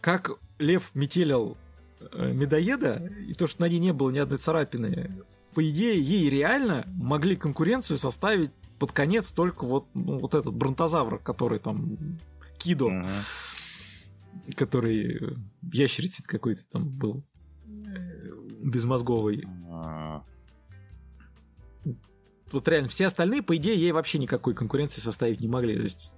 как 0.00 0.32
Лев 0.58 0.90
метелил 0.94 1.56
э, 2.00 2.32
медоеда, 2.32 3.10
и 3.26 3.32
то, 3.32 3.46
что 3.46 3.62
на 3.62 3.68
ней 3.68 3.78
не 3.78 3.92
было 3.92 4.10
ни 4.10 4.18
одной 4.18 4.38
царапины, 4.38 5.24
по 5.54 5.68
идее, 5.68 6.00
ей 6.00 6.30
реально 6.30 6.84
могли 6.86 7.36
конкуренцию 7.36 7.98
составить 7.98 8.50
под 8.78 8.92
конец 8.92 9.32
только 9.32 9.64
вот, 9.66 9.86
ну, 9.94 10.18
вот 10.18 10.34
этот 10.34 10.54
бронтозавр, 10.54 11.18
который 11.18 11.58
там 11.58 12.18
Кидо, 12.58 12.86
угу. 12.86 13.08
который 14.56 15.36
ящерицей 15.72 16.24
какой-то 16.24 16.62
там 16.70 16.88
был 16.88 17.22
безмозговый. 18.62 19.44
А. 19.70 20.22
Вот 22.50 22.68
реально, 22.68 22.88
все 22.88 23.06
остальные, 23.06 23.42
по 23.42 23.56
идее, 23.56 23.76
ей 23.76 23.92
вообще 23.92 24.18
никакой 24.18 24.54
конкуренции 24.54 25.00
составить 25.00 25.40
не 25.40 25.48
могли. 25.48 25.76
То 25.76 25.82
есть 25.82 26.14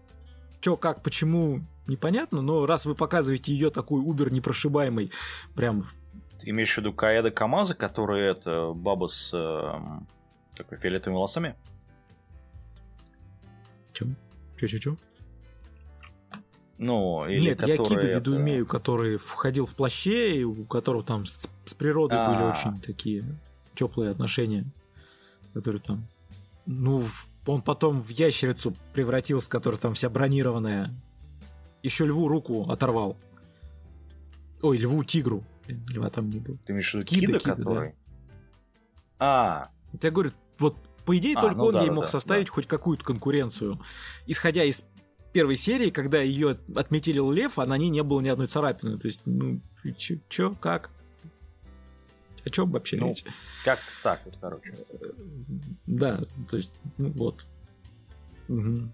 что, 0.61 0.76
как, 0.78 1.02
почему, 1.02 1.61
непонятно, 1.87 2.40
но 2.40 2.64
раз 2.64 2.87
вы 2.87 2.94
показываете 2.94 3.52
ее 3.52 3.68
такой 3.70 4.00
убер 4.00 4.33
непрошибаемый, 4.33 5.12
прям... 5.54 5.83
Ты 6.40 6.50
имеешь 6.50 6.74
в 6.74 6.78
виду 6.78 6.92
Каэда 6.92 7.30
Камаза, 7.30 7.74
которая 7.74 8.33
это 8.33 8.72
баба 8.74 9.07
с 9.07 9.30
э, 9.35 10.57
такой 10.57 10.78
фиолетовыми 10.78 11.16
волосами? 11.16 11.54
Чем? 13.92 14.16
Че-че-че? 14.59 14.96
Ну, 16.85 17.27
или 17.27 17.40
Нет, 17.40 17.66
я 17.66 17.79
Кида 17.79 18.01
в 18.01 18.14
виду 18.14 18.37
имею, 18.37 18.66
который 18.66 19.16
входил 19.16 19.64
в 19.64 19.75
плаще, 19.75 20.37
и 20.37 20.44
у 20.44 20.64
которого 20.66 21.03
там 21.03 21.25
с, 21.25 21.49
с 21.64 21.75
природой 21.75 22.18
А-а-а. 22.18 22.35
были 22.35 22.51
очень 22.51 22.81
такие 22.81 23.25
теплые 23.75 24.11
отношения, 24.11 24.66
которые 25.55 25.81
там... 25.81 26.07
Ну, 26.66 27.03
он 27.47 27.62
потом 27.62 28.01
в 28.01 28.09
ящерицу 28.11 28.75
превратился, 28.92 29.49
которая 29.49 29.81
там 29.81 29.94
вся 29.94 30.11
бронированная. 30.11 30.90
Еще 31.83 32.07
льву 32.07 32.29
руку 32.29 32.70
оторвал. 32.70 33.16
Ой, 34.61 34.77
льву 34.77 35.05
тигру. 35.05 35.42
льва 35.66 36.11
там 36.11 36.29
не 36.29 36.38
было. 36.38 36.59
Ты 36.64 36.73
имеешь 36.73 36.90
в 36.90 36.94
виду 36.94 37.07
Кида, 37.07 37.38
Кида, 37.38 37.40
который? 37.40 37.88
Да. 37.90 37.94
А. 39.18 39.70
Я 40.03 40.11
говорю, 40.11 40.33
вот 40.59 40.77
по 41.05 41.16
идее, 41.16 41.37
а, 41.37 41.40
только 41.40 41.59
ну 41.59 41.64
он 41.66 41.75
да, 41.75 41.83
ей 41.83 41.90
мог 41.90 42.05
да, 42.05 42.11
составить 42.11 42.47
да. 42.47 42.53
хоть 42.53 42.66
какую-то 42.66 43.05
конкуренцию. 43.05 43.81
Исходя 44.27 44.64
из 44.64 44.85
первой 45.35 45.57
серии, 45.57 45.90
когда 45.90 46.20
ее 46.23 46.57
отметил 46.75 47.31
Лев, 47.31 47.59
а 47.59 47.66
на 47.66 47.77
ней 47.77 47.90
не 47.90 48.03
было 48.03 48.20
ни 48.20 48.29
одной 48.29 48.47
царапины. 48.47 48.99
То 48.99 49.09
есть, 49.09 49.23
ну, 49.27 49.61
чё, 49.99 50.14
чё 50.29 50.55
как? 50.55 50.90
О 52.47 52.51
чем 52.51 52.70
вообще 52.70 52.97
ну, 52.99 53.09
речь? 53.09 53.25
Как 53.64 53.81
так 54.03 54.20
вот, 54.25 54.37
короче. 54.40 54.75
Да, 55.87 56.20
то 56.49 56.57
есть, 56.57 56.73
ну, 56.99 57.11
вот. 57.11 57.47
Угу. 58.49 58.88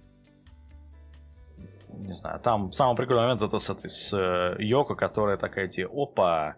Не 1.98 2.14
знаю, 2.14 2.40
там 2.40 2.72
самый 2.72 2.96
прикольный 2.96 3.22
момент 3.24 3.42
это 3.42 3.58
с, 3.58 3.68
этой, 3.68 3.90
с 3.90 4.12
э, 4.12 4.56
Йоко, 4.62 4.94
которая 4.94 5.36
такая, 5.36 5.68
типа, 5.68 5.90
опа, 5.92 6.56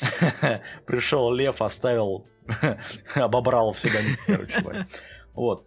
пришел 0.86 1.32
лев, 1.32 1.62
оставил, 1.62 2.26
обобрал 3.14 3.72
все 3.72 3.88
короче. 4.26 4.86
Вот. 5.34 5.64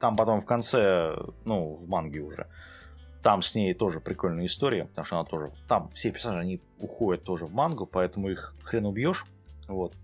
Там 0.00 0.16
потом 0.16 0.40
в 0.40 0.46
конце, 0.46 1.16
ну, 1.44 1.74
в 1.74 1.88
манге 1.88 2.20
уже, 2.20 2.46
там 3.22 3.42
с 3.42 3.54
ней 3.54 3.74
тоже 3.74 4.00
прикольная 4.00 4.46
история, 4.46 4.84
потому 4.84 5.04
что 5.04 5.16
она 5.16 5.24
тоже... 5.24 5.52
Там 5.68 5.90
все 5.90 6.12
персонажи, 6.12 6.42
они 6.42 6.60
уходят 6.78 7.24
тоже 7.24 7.46
в 7.46 7.52
мангу, 7.52 7.86
поэтому 7.86 8.28
их 8.28 8.54
хрен 8.62 8.86
убьешь. 8.86 9.26
Вот. 9.66 9.94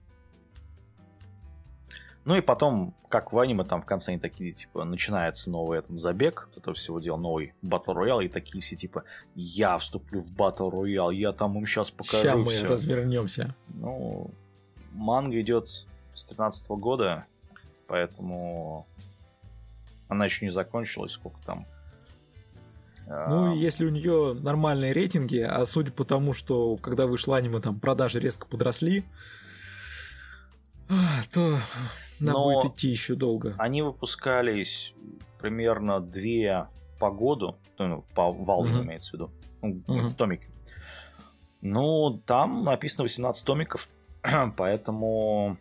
Ну 2.25 2.37
и 2.37 2.41
потом, 2.41 2.95
как 3.09 3.33
в 3.33 3.39
аниме, 3.39 3.65
там 3.65 3.83
в 3.83 3.85
конце 3.85 4.13
они 4.13 4.21
такие, 4.21 4.53
типа, 4.53 4.85
начинается 4.85 5.51
новый 5.51 5.81
этот 5.81 5.99
забег, 5.99 6.49
этого 6.57 6.75
всего 6.75 7.01
дела, 7.01 7.17
новый 7.17 7.55
Battle 7.63 7.95
Royale, 7.95 8.27
и 8.27 8.29
такие 8.29 8.63
все, 8.63 8.77
типа, 8.77 9.05
я 9.35 9.77
вступлю 9.79 10.21
в 10.21 10.33
Battle 10.33 10.71
Royale, 10.71 11.15
я 11.15 11.33
там 11.33 11.59
им 11.59 11.67
сейчас 11.67 11.91
покажу 11.91 12.23
Сейчас 12.23 12.37
мы 12.37 12.47
все. 12.47 12.67
развернемся. 12.67 13.55
Ну, 13.69 14.31
манга 14.93 15.41
идет 15.41 15.69
с 16.15 16.25
13 16.25 16.69
года, 16.71 17.27
поэтому 17.89 18.87
она 20.13 20.27
еще 20.27 20.45
не 20.45 20.53
закончилась, 20.53 21.13
сколько 21.13 21.39
там. 21.45 21.67
Ну, 23.07 23.55
если 23.55 23.85
у 23.85 23.91
нее 23.91 24.33
нормальные 24.35 24.93
рейтинги, 24.93 25.39
а 25.39 25.65
судя 25.65 25.91
по 25.91 26.05
тому, 26.05 26.33
что 26.33 26.77
когда 26.77 27.07
вышло 27.07 27.37
аниме, 27.37 27.61
там 27.61 27.79
продажи 27.79 28.21
резко 28.21 28.47
подросли, 28.47 29.05
то 31.33 31.59
нам 32.21 32.35
Но 32.35 32.45
будет 32.45 32.73
идти 32.73 32.89
еще 32.89 33.15
долго. 33.15 33.55
Они 33.59 33.83
выпускались 33.83 34.95
примерно 35.41 36.01
две 36.01 36.69
по 37.01 37.11
году, 37.11 37.59
ну, 37.79 38.05
по 38.15 38.33
волнам 38.33 38.77
угу. 38.77 38.85
имеется 38.85 39.11
в 39.11 39.15
виду, 39.15 39.31
ну, 39.61 39.83
угу. 39.87 40.11
томики. 40.11 40.49
Ну, 41.61 42.23
там 42.27 42.65
написано 42.65 43.03
18 43.03 43.45
томиков, 43.45 43.89
поэтому 44.57 45.57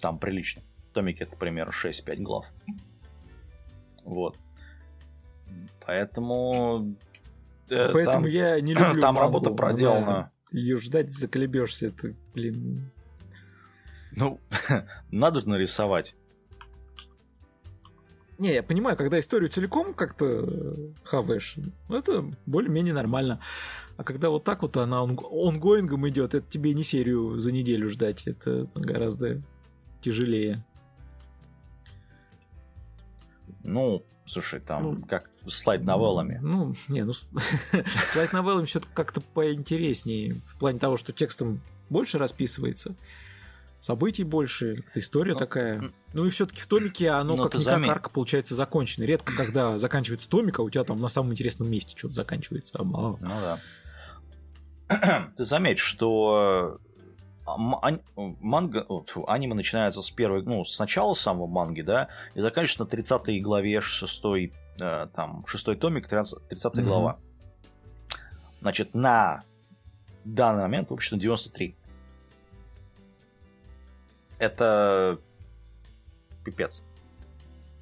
там 0.00 0.18
прилично. 0.18 0.62
Томики 0.98 1.22
это 1.22 1.36
примерно 1.36 1.70
6-5 1.70 2.16
глав. 2.22 2.52
Вот. 4.02 4.36
Поэтому... 5.86 6.96
Э, 7.70 7.92
Поэтому 7.92 8.24
там, 8.24 8.26
я 8.26 8.60
не 8.60 8.74
люблю 8.74 9.00
Там 9.00 9.14
мангу. 9.14 9.20
работа 9.20 9.50
проделана. 9.50 10.32
Ее 10.50 10.76
ждать 10.76 11.12
заколебешься, 11.12 11.86
это, 11.86 12.14
блин, 12.34 12.90
ну, 14.16 14.40
надо 15.12 15.48
нарисовать. 15.48 16.16
Не, 18.38 18.54
я 18.54 18.64
понимаю, 18.64 18.96
когда 18.96 19.20
историю 19.20 19.50
целиком 19.50 19.94
как-то 19.94 20.92
хаваешь, 21.04 21.58
ну, 21.88 21.96
это 21.96 22.28
более-менее 22.46 22.94
нормально. 22.94 23.40
А 23.96 24.02
когда 24.02 24.30
вот 24.30 24.42
так 24.42 24.62
вот 24.62 24.76
она 24.76 25.02
онгоингом 25.02 26.08
идет, 26.08 26.34
это 26.34 26.48
тебе 26.48 26.74
не 26.74 26.82
серию 26.82 27.38
за 27.38 27.52
неделю 27.52 27.88
ждать, 27.88 28.26
это 28.26 28.68
гораздо 28.74 29.42
тяжелее. 30.00 30.60
Ну, 33.72 34.04
слушай, 34.26 34.60
там 34.60 34.82
ну, 34.82 35.02
как 35.06 35.30
слайд 35.46 35.84
новеллами. 35.84 36.38
Ну, 36.42 36.74
не, 36.88 37.04
ну 37.04 37.12
слайд 38.08 38.32
новеллами 38.32 38.66
все-таки 38.66 38.92
как-то 38.94 39.20
поинтереснее. 39.20 40.40
В 40.46 40.58
плане 40.58 40.78
того, 40.78 40.96
что 40.96 41.12
текстом 41.12 41.60
больше 41.88 42.18
расписывается 42.18 42.94
событий 43.80 44.24
больше, 44.24 44.84
история 44.94 45.32
ну, 45.32 45.38
такая. 45.38 45.92
Ну 46.12 46.24
и 46.24 46.30
все-таки 46.30 46.60
в 46.60 46.66
томике 46.66 47.10
оно 47.10 47.36
ну, 47.36 47.44
как-никак 47.44 47.64
зам... 47.64 47.90
арка 47.90 48.10
получается 48.10 48.54
закончена. 48.54 49.04
Редко, 49.04 49.34
когда 49.34 49.78
заканчивается 49.78 50.28
томик, 50.28 50.58
а 50.58 50.62
у 50.62 50.70
тебя 50.70 50.84
там 50.84 51.00
на 51.00 51.08
самом 51.08 51.32
интересном 51.32 51.70
месте 51.70 51.96
что-то 51.96 52.14
заканчивается. 52.14 52.78
А 52.78 52.84
ну 52.84 53.18
да. 53.20 53.58
Ты 55.36 55.44
заметь, 55.44 55.78
что 55.78 56.80
э, 57.56 58.34
манга, 58.40 58.86
аниме 59.26 59.54
начинается 59.54 60.02
с 60.02 60.10
первой, 60.10 60.42
ну, 60.42 60.64
с 60.64 60.78
начала 60.78 61.14
самого 61.14 61.46
манги, 61.46 61.82
да, 61.82 62.08
и 62.34 62.40
заканчивается 62.40 62.84
на 62.84 62.90
30 62.90 63.42
главе 63.42 63.80
6, 63.80 64.22
э, 64.80 65.08
там, 65.14 65.44
6 65.46 65.78
томик, 65.78 66.08
30, 66.08 66.48
30 66.48 66.74
mm-hmm. 66.74 66.82
глава. 66.82 67.18
Значит, 68.60 68.94
на 68.94 69.42
данный 70.24 70.62
момент, 70.62 70.90
в 70.90 70.94
общем, 70.94 71.18
93 71.18 71.76
это 74.38 75.18
пипец. 76.44 76.82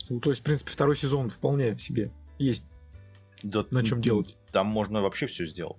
Ну, 0.09 0.21
то 0.21 0.31
есть, 0.31 0.41
в 0.41 0.45
принципе, 0.45 0.71
второй 0.71 0.97
сезон 0.97 1.29
вполне 1.29 1.77
себе 1.79 2.11
есть 2.39 2.71
да, 3.43 3.65
на 3.71 3.83
чем 3.83 4.01
делать. 4.01 4.37
Там 4.53 4.67
можно 4.67 5.03
вообще 5.03 5.27
все 5.27 5.47
сделать. 5.47 5.77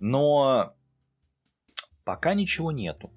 Но 0.00 0.74
пока 2.04 2.34
ничего 2.34 2.72
нету. 2.72 3.10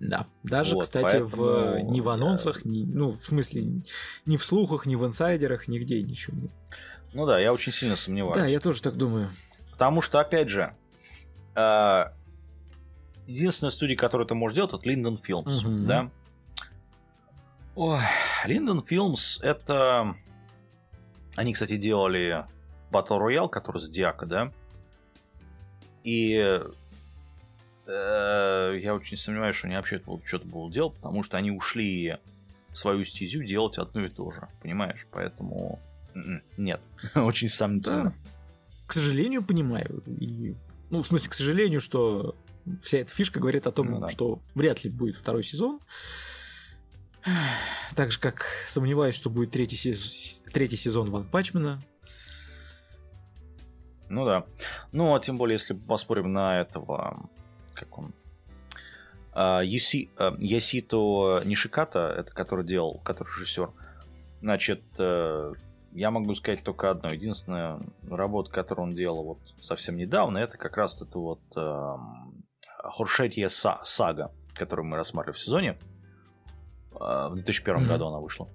Да, 0.00 0.26
даже, 0.42 0.76
вот, 0.76 0.84
кстати, 0.84 1.18
поэтому... 1.18 1.28
в, 1.28 1.80
ни 1.82 2.00
в 2.00 2.08
анонсах, 2.08 2.64
ни, 2.64 2.84
ну, 2.84 3.12
в 3.12 3.24
смысле, 3.24 3.82
ни 4.24 4.36
в 4.38 4.44
слухах, 4.44 4.86
ни 4.86 4.94
в 4.96 5.04
инсайдерах, 5.04 5.68
нигде 5.68 6.02
ничего 6.02 6.38
нет. 6.38 6.50
Ну 7.12 7.26
да, 7.26 7.38
я 7.38 7.52
очень 7.52 7.72
сильно 7.72 7.96
сомневаюсь. 7.96 8.38
Да, 8.38 8.46
я 8.46 8.60
тоже 8.60 8.80
так 8.80 8.96
думаю. 8.96 9.30
Потому 9.72 10.00
что, 10.00 10.18
опять 10.20 10.48
же, 10.48 10.74
э, 11.54 12.04
единственная 13.26 13.70
студия, 13.70 13.96
которую 13.96 14.26
ты 14.26 14.34
можешь 14.34 14.56
делать, 14.56 14.72
это 14.72 14.88
Linden 14.88 15.20
Films, 15.22 15.66
угу. 15.66 15.86
да? 15.86 16.10
Ой, 17.74 17.98
Linden 18.46 18.86
Films 18.86 19.42
это... 19.42 20.14
Они, 21.36 21.52
кстати, 21.52 21.76
делали 21.76 22.46
Battle 22.90 23.20
Royale, 23.20 23.48
который 23.48 23.80
с 23.80 23.88
Диака, 23.88 24.26
да? 24.26 24.52
И 26.04 26.36
э, 26.36 26.70
я 27.90 28.94
очень 28.94 29.16
сомневаюсь, 29.16 29.56
что 29.56 29.66
они 29.66 29.76
вообще 29.76 29.96
это 29.96 30.06
будут, 30.06 30.26
что-то 30.26 30.46
будут 30.46 30.72
делать, 30.72 30.94
потому 30.94 31.22
что 31.22 31.36
они 31.36 31.50
ушли 31.50 32.16
свою 32.72 33.04
стезю 33.04 33.42
делать 33.42 33.78
одно 33.78 34.04
и 34.04 34.08
то 34.08 34.30
же, 34.30 34.48
понимаешь? 34.62 35.06
Поэтому 35.10 35.80
м-м, 36.14 36.42
нет, 36.56 36.80
очень 37.14 37.48
сомнительно. 37.48 38.04
Да. 38.04 38.14
К 38.86 38.92
сожалению, 38.92 39.44
понимаю. 39.44 40.02
И, 40.06 40.56
ну, 40.90 41.00
в 41.00 41.06
смысле, 41.06 41.30
к 41.30 41.34
сожалению, 41.34 41.80
что 41.80 42.34
вся 42.82 42.98
эта 42.98 43.12
фишка 43.12 43.40
говорит 43.40 43.66
о 43.66 43.72
том, 43.72 43.90
ну, 43.90 44.00
да. 44.00 44.08
что 44.08 44.40
вряд 44.54 44.84
ли 44.84 44.90
будет 44.90 45.16
второй 45.16 45.42
сезон. 45.42 45.80
Так 47.96 48.12
же, 48.12 48.20
как 48.20 48.44
сомневаюсь, 48.66 49.16
что 49.16 49.30
будет 49.30 49.50
третий, 49.50 49.74
сез... 49.76 50.40
третий 50.52 50.76
сезон 50.76 51.10
Ван 51.10 51.24
Пачмена. 51.24 51.82
Ну 54.08 54.24
да. 54.24 54.46
Ну, 54.92 55.14
а 55.14 55.20
тем 55.20 55.36
более, 55.36 55.54
если 55.54 55.74
поспорим 55.74 56.32
на 56.32 56.60
этого, 56.60 57.28
как 57.74 57.98
он, 57.98 58.12
uh, 59.32 59.64
Юси, 59.64 60.10
uh, 60.16 60.36
Ясито 60.38 61.42
Нишиката, 61.44 62.14
это 62.18 62.32
который 62.32 62.64
делал, 62.64 63.00
который 63.04 63.28
режиссер, 63.28 63.70
значит, 64.40 64.82
uh, 64.98 65.54
я 65.92 66.10
могу 66.10 66.34
сказать 66.34 66.62
только 66.62 66.90
одно. 66.90 67.10
Единственная 67.10 67.80
работа, 68.08 68.50
которую 68.50 68.88
он 68.88 68.94
делал 68.94 69.24
вот 69.24 69.38
совсем 69.60 69.96
недавно, 69.96 70.38
это 70.38 70.56
как 70.56 70.76
раз 70.76 71.00
это 71.02 71.18
вот 71.18 71.40
uh, 71.56 71.98
Хоршетья 72.82 73.48
Сага, 73.48 74.32
которую 74.54 74.86
мы 74.86 74.96
рассматривали 74.96 75.36
в 75.36 75.40
сезоне. 75.40 75.78
А, 76.98 77.28
в 77.28 77.34
2001 77.34 77.82
mm-hmm. 77.82 77.86
году 77.86 78.06
она 78.06 78.18
вышла. 78.18 78.48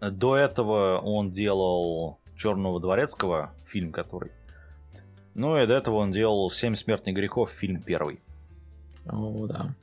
До 0.00 0.36
этого 0.36 0.98
он 0.98 1.32
делал 1.32 2.20
Черного 2.36 2.80
дворецкого, 2.80 3.54
фильм 3.64 3.92
который. 3.92 4.32
Ну 5.34 5.60
и 5.60 5.66
до 5.66 5.74
этого 5.74 5.96
он 5.96 6.12
делал 6.12 6.50
Семь 6.50 6.74
смертных 6.74 7.14
грехов, 7.14 7.50
фильм 7.50 7.82
первый. 7.82 8.20
О, 9.06 9.46
да. 9.46 9.74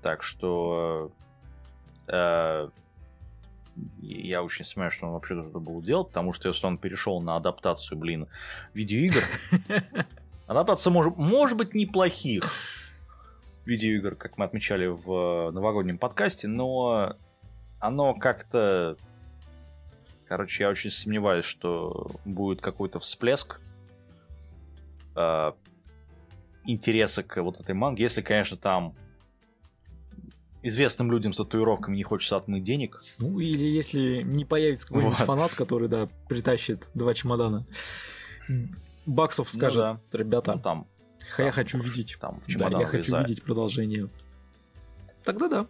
Так 0.00 0.22
что 0.22 1.10
э, 2.08 2.68
я 4.02 4.42
очень 4.42 4.64
сомневаюсь, 4.64 4.94
что 4.94 5.06
он 5.06 5.12
вообще 5.12 5.40
это 5.40 5.58
был 5.58 5.80
делать, 5.82 6.08
потому 6.08 6.32
что 6.32 6.48
если 6.48 6.66
он 6.66 6.78
перешел 6.78 7.20
на 7.20 7.36
адаптацию, 7.36 7.98
блин, 7.98 8.28
видеоигр, 8.74 9.22
адаптация 10.46 10.90
может, 10.90 11.16
может 11.16 11.56
быть 11.56 11.74
неплохих 11.74 12.44
видеоигр, 13.66 14.14
как 14.16 14.38
мы 14.38 14.44
отмечали 14.44 14.86
в 14.86 15.50
новогоднем 15.50 15.98
подкасте, 15.98 16.48
но 16.48 17.16
оно 17.80 18.14
как-то... 18.14 18.96
Короче, 20.26 20.64
я 20.64 20.70
очень 20.70 20.90
сомневаюсь, 20.90 21.44
что 21.44 22.10
будет 22.24 22.60
какой-то 22.60 22.98
всплеск 22.98 23.60
э, 25.16 25.52
интереса 26.64 27.22
к 27.22 27.42
вот 27.42 27.60
этой 27.60 27.74
манге, 27.74 28.04
если, 28.04 28.22
конечно, 28.22 28.56
там 28.56 28.94
известным 30.62 31.12
людям 31.12 31.32
с 31.34 31.36
татуировками 31.36 31.96
не 31.96 32.02
хочется 32.02 32.36
отмыть 32.36 32.64
денег. 32.64 33.02
Ну, 33.18 33.38
или 33.38 33.64
если 33.64 34.22
не 34.22 34.46
появится 34.46 34.88
какой-нибудь 34.88 35.18
вот. 35.18 35.26
фанат, 35.26 35.54
который, 35.54 35.88
да, 35.88 36.08
притащит 36.28 36.88
два 36.94 37.12
чемодана 37.12 37.66
баксов, 39.06 39.52
ну 39.52 39.58
скажет, 39.58 39.84
ну, 39.84 40.00
да. 40.10 40.18
ребята, 40.18 40.54
ну, 40.54 40.60
там, 40.60 40.86
я 41.38 41.44
там, 41.44 41.52
хочу 41.52 41.78
видеть. 41.78 42.16
Там 42.18 42.40
да, 42.48 42.68
я 42.68 42.86
хочу 42.86 43.16
видеть 43.18 43.42
продолжение. 43.42 44.08
Тогда 45.22 45.48
да. 45.48 45.66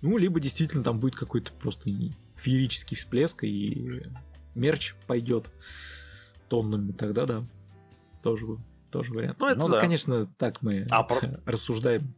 Ну, 0.00 0.16
либо 0.16 0.40
действительно 0.40 0.82
там 0.82 1.00
будет 1.00 1.16
какой-то 1.16 1.52
просто 1.52 1.90
феерический 2.34 2.96
всплеск, 2.96 3.44
и 3.44 4.02
мерч 4.54 4.94
пойдет 5.06 5.50
тоннами, 6.48 6.92
тогда 6.92 7.26
да. 7.26 7.44
Тоже, 8.22 8.46
тоже 8.90 9.12
вариант. 9.12 9.38
Ну, 9.40 9.48
это, 9.48 9.58
ну, 9.58 9.68
да. 9.68 9.80
конечно, 9.80 10.26
так 10.38 10.62
мы 10.62 10.86
а 10.90 11.02
про... 11.02 11.40
рассуждаем. 11.46 12.14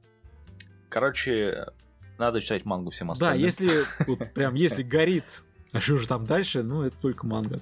Короче, 0.89 1.67
надо 2.19 2.41
читать 2.41 2.65
мангу 2.65 2.91
всем 2.91 3.11
остальным. 3.11 3.39
Да, 3.39 3.45
если 3.45 3.71
вот, 4.07 4.33
прям 4.33 4.55
если 4.55 4.83
горит, 4.83 5.43
а 5.73 5.81
что 5.81 5.99
же 5.99 6.07
там 6.07 6.27
дальше, 6.27 6.63
ну, 6.63 6.83
это 6.83 7.01
только 7.01 7.27
манга. 7.27 7.61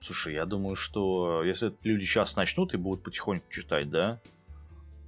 Слушай, 0.00 0.34
я 0.34 0.44
думаю, 0.44 0.76
что 0.76 1.42
если 1.44 1.74
люди 1.82 2.04
сейчас 2.04 2.36
начнут 2.36 2.74
и 2.74 2.76
будут 2.76 3.02
потихоньку 3.02 3.50
читать, 3.50 3.90
да, 3.90 4.20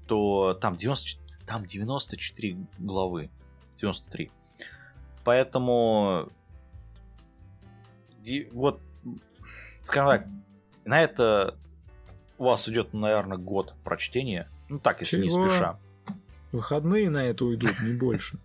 то 0.07 0.55
там 0.55 0.77
90, 0.77 1.21
там 1.47 1.67
94 1.67 2.57
главы. 2.79 3.31
93. 3.79 4.31
Поэтому 5.25 6.29
вот, 8.53 8.81
скажем 9.83 10.09
так, 10.09 10.27
на 10.85 11.03
это 11.03 11.57
у 12.39 12.45
вас 12.45 12.69
идет, 12.69 12.93
наверное, 12.93 13.39
год 13.39 13.75
прочтения. 13.85 14.49
Ну 14.69 14.79
так, 14.79 15.01
если 15.01 15.17
Чего? 15.17 15.45
не 15.45 15.49
спеша. 15.49 15.79
Выходные 16.53 17.11
на 17.11 17.25
это 17.25 17.45
уйдут, 17.45 17.81
не 17.83 17.99
больше. 17.99 18.39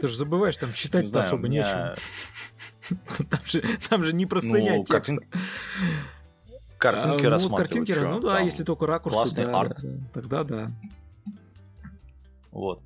Ты 0.00 0.08
же 0.08 0.16
забываешь, 0.16 0.56
там 0.56 0.72
читать-то 0.72 1.18
особо 1.20 1.48
меня... 1.48 1.62
нечего. 1.62 1.94
Там 3.28 3.40
же, 3.44 3.60
там 3.90 4.04
же 4.04 4.12
не 4.12 4.26
простыня 4.26 4.76
ну, 4.76 4.84
текста. 4.84 5.18
Картинки 6.78 7.26
а, 7.26 7.38
ну, 7.40 7.48
картинки, 7.56 7.92
ну 7.98 8.20
да, 8.20 8.38
если 8.38 8.62
только 8.62 8.86
ракурсы. 8.86 9.18
Классный 9.18 9.46
да, 9.46 9.60
арт. 9.60 9.80
Да, 9.82 10.08
тогда 10.12 10.44
да. 10.44 10.72
Вот. 12.52 12.80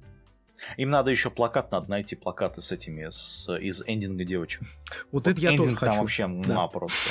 Им 0.76 0.90
надо 0.90 1.10
еще 1.10 1.30
плакат, 1.30 1.70
надо 1.70 1.90
найти 1.90 2.16
плакаты 2.16 2.60
с 2.60 2.72
этими, 2.72 3.08
с, 3.10 3.48
из 3.58 3.82
эндинга 3.86 4.24
девочек. 4.24 4.62
Вот, 5.10 5.26
вот 5.26 5.26
это 5.26 5.40
я 5.40 5.56
тоже 5.56 5.76
хочу. 5.76 5.92
там 5.92 6.00
вообще 6.00 6.26
да. 6.28 6.54
ма 6.54 6.68
просто. 6.68 7.10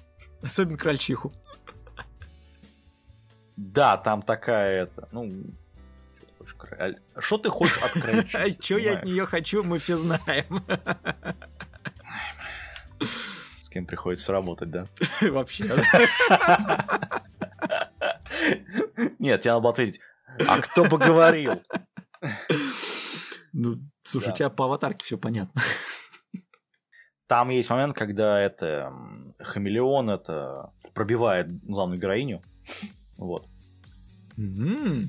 Особенно 0.42 0.78
крольчиху. 0.78 1.32
Да, 3.56 3.96
там 3.96 4.22
такая 4.22 4.84
это, 4.84 5.08
ну, 5.10 5.44
что 7.18 7.38
ты 7.38 7.50
хочешь 7.50 7.78
от 7.82 7.92
крольчихи? 7.92 8.56
Что 8.62 8.78
я 8.78 8.98
от 8.98 9.04
нее 9.04 9.26
хочу, 9.26 9.62
мы 9.62 9.78
все 9.78 9.96
знаем. 9.96 10.62
С 13.00 13.68
кем 13.68 13.86
приходится 13.86 14.32
работать, 14.32 14.70
да? 14.70 14.86
Вообще. 15.20 15.64
Нет, 19.18 19.40
тебе 19.42 19.52
надо 19.52 19.60
было 19.60 19.72
ответить, 19.72 20.00
а 20.46 20.60
кто 20.60 20.84
бы 20.84 20.98
говорил? 20.98 21.62
Ну, 23.60 23.80
слушай, 24.04 24.26
да. 24.26 24.32
у 24.32 24.36
тебя 24.36 24.50
по 24.50 24.66
аватарке 24.66 25.04
все 25.04 25.18
понятно. 25.18 25.60
Там 27.26 27.50
есть 27.50 27.68
момент, 27.68 27.96
когда 27.96 28.40
это 28.40 28.92
хамелеон 29.40 30.10
это 30.10 30.72
пробивает 30.94 31.64
главную 31.64 32.00
героиню. 32.00 32.40
Вот. 33.16 33.48
Mm-hmm. 34.36 35.08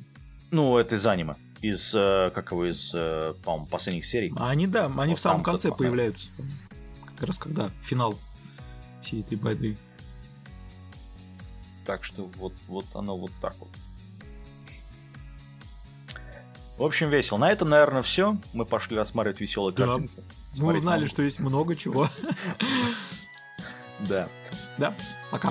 Ну, 0.49 0.77
это 0.79 0.95
из 0.95 1.05
аниме. 1.05 1.35
Из, 1.61 1.93
э, 1.93 2.31
как 2.33 2.51
его, 2.51 2.65
из, 2.65 2.91
э, 2.95 3.35
по 3.43 3.63
последних 3.67 4.07
серий. 4.07 4.33
А 4.35 4.49
они, 4.49 4.65
да, 4.65 4.87
они 4.87 5.11
вот 5.11 5.19
в 5.19 5.21
самом 5.21 5.43
конце 5.43 5.71
появляются. 5.71 6.31
Как 7.05 7.27
раз 7.27 7.37
когда 7.37 7.69
финал 7.83 8.17
всей 9.03 9.21
этой 9.21 9.37
байды. 9.37 9.77
Так 11.85 12.03
что 12.03 12.25
вот, 12.37 12.53
вот 12.67 12.85
оно 12.95 13.15
вот 13.15 13.31
так 13.41 13.55
вот. 13.59 13.69
В 16.79 16.83
общем, 16.85 17.09
весело. 17.09 17.37
На 17.37 17.51
этом, 17.51 17.67
наверное, 17.67 18.01
все. 18.01 18.37
Мы 18.53 18.63
пошли 18.63 18.95
рассматривать 18.95 19.41
веселые 19.41 19.75
да. 19.75 19.85
картинки. 19.85 20.23
Мы 20.55 20.73
узнали, 20.73 21.07
что 21.07 21.21
есть 21.21 21.41
много 21.41 21.75
чего. 21.75 22.09
Да. 24.07 24.29
Да, 24.77 24.93
пока. 25.29 25.49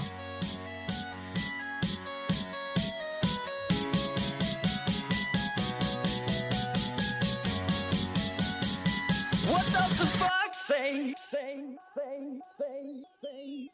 Say, 10.67 11.15
say, 11.31 11.77
say, 11.95 12.41
say, 12.59 13.05
say. 13.23 13.69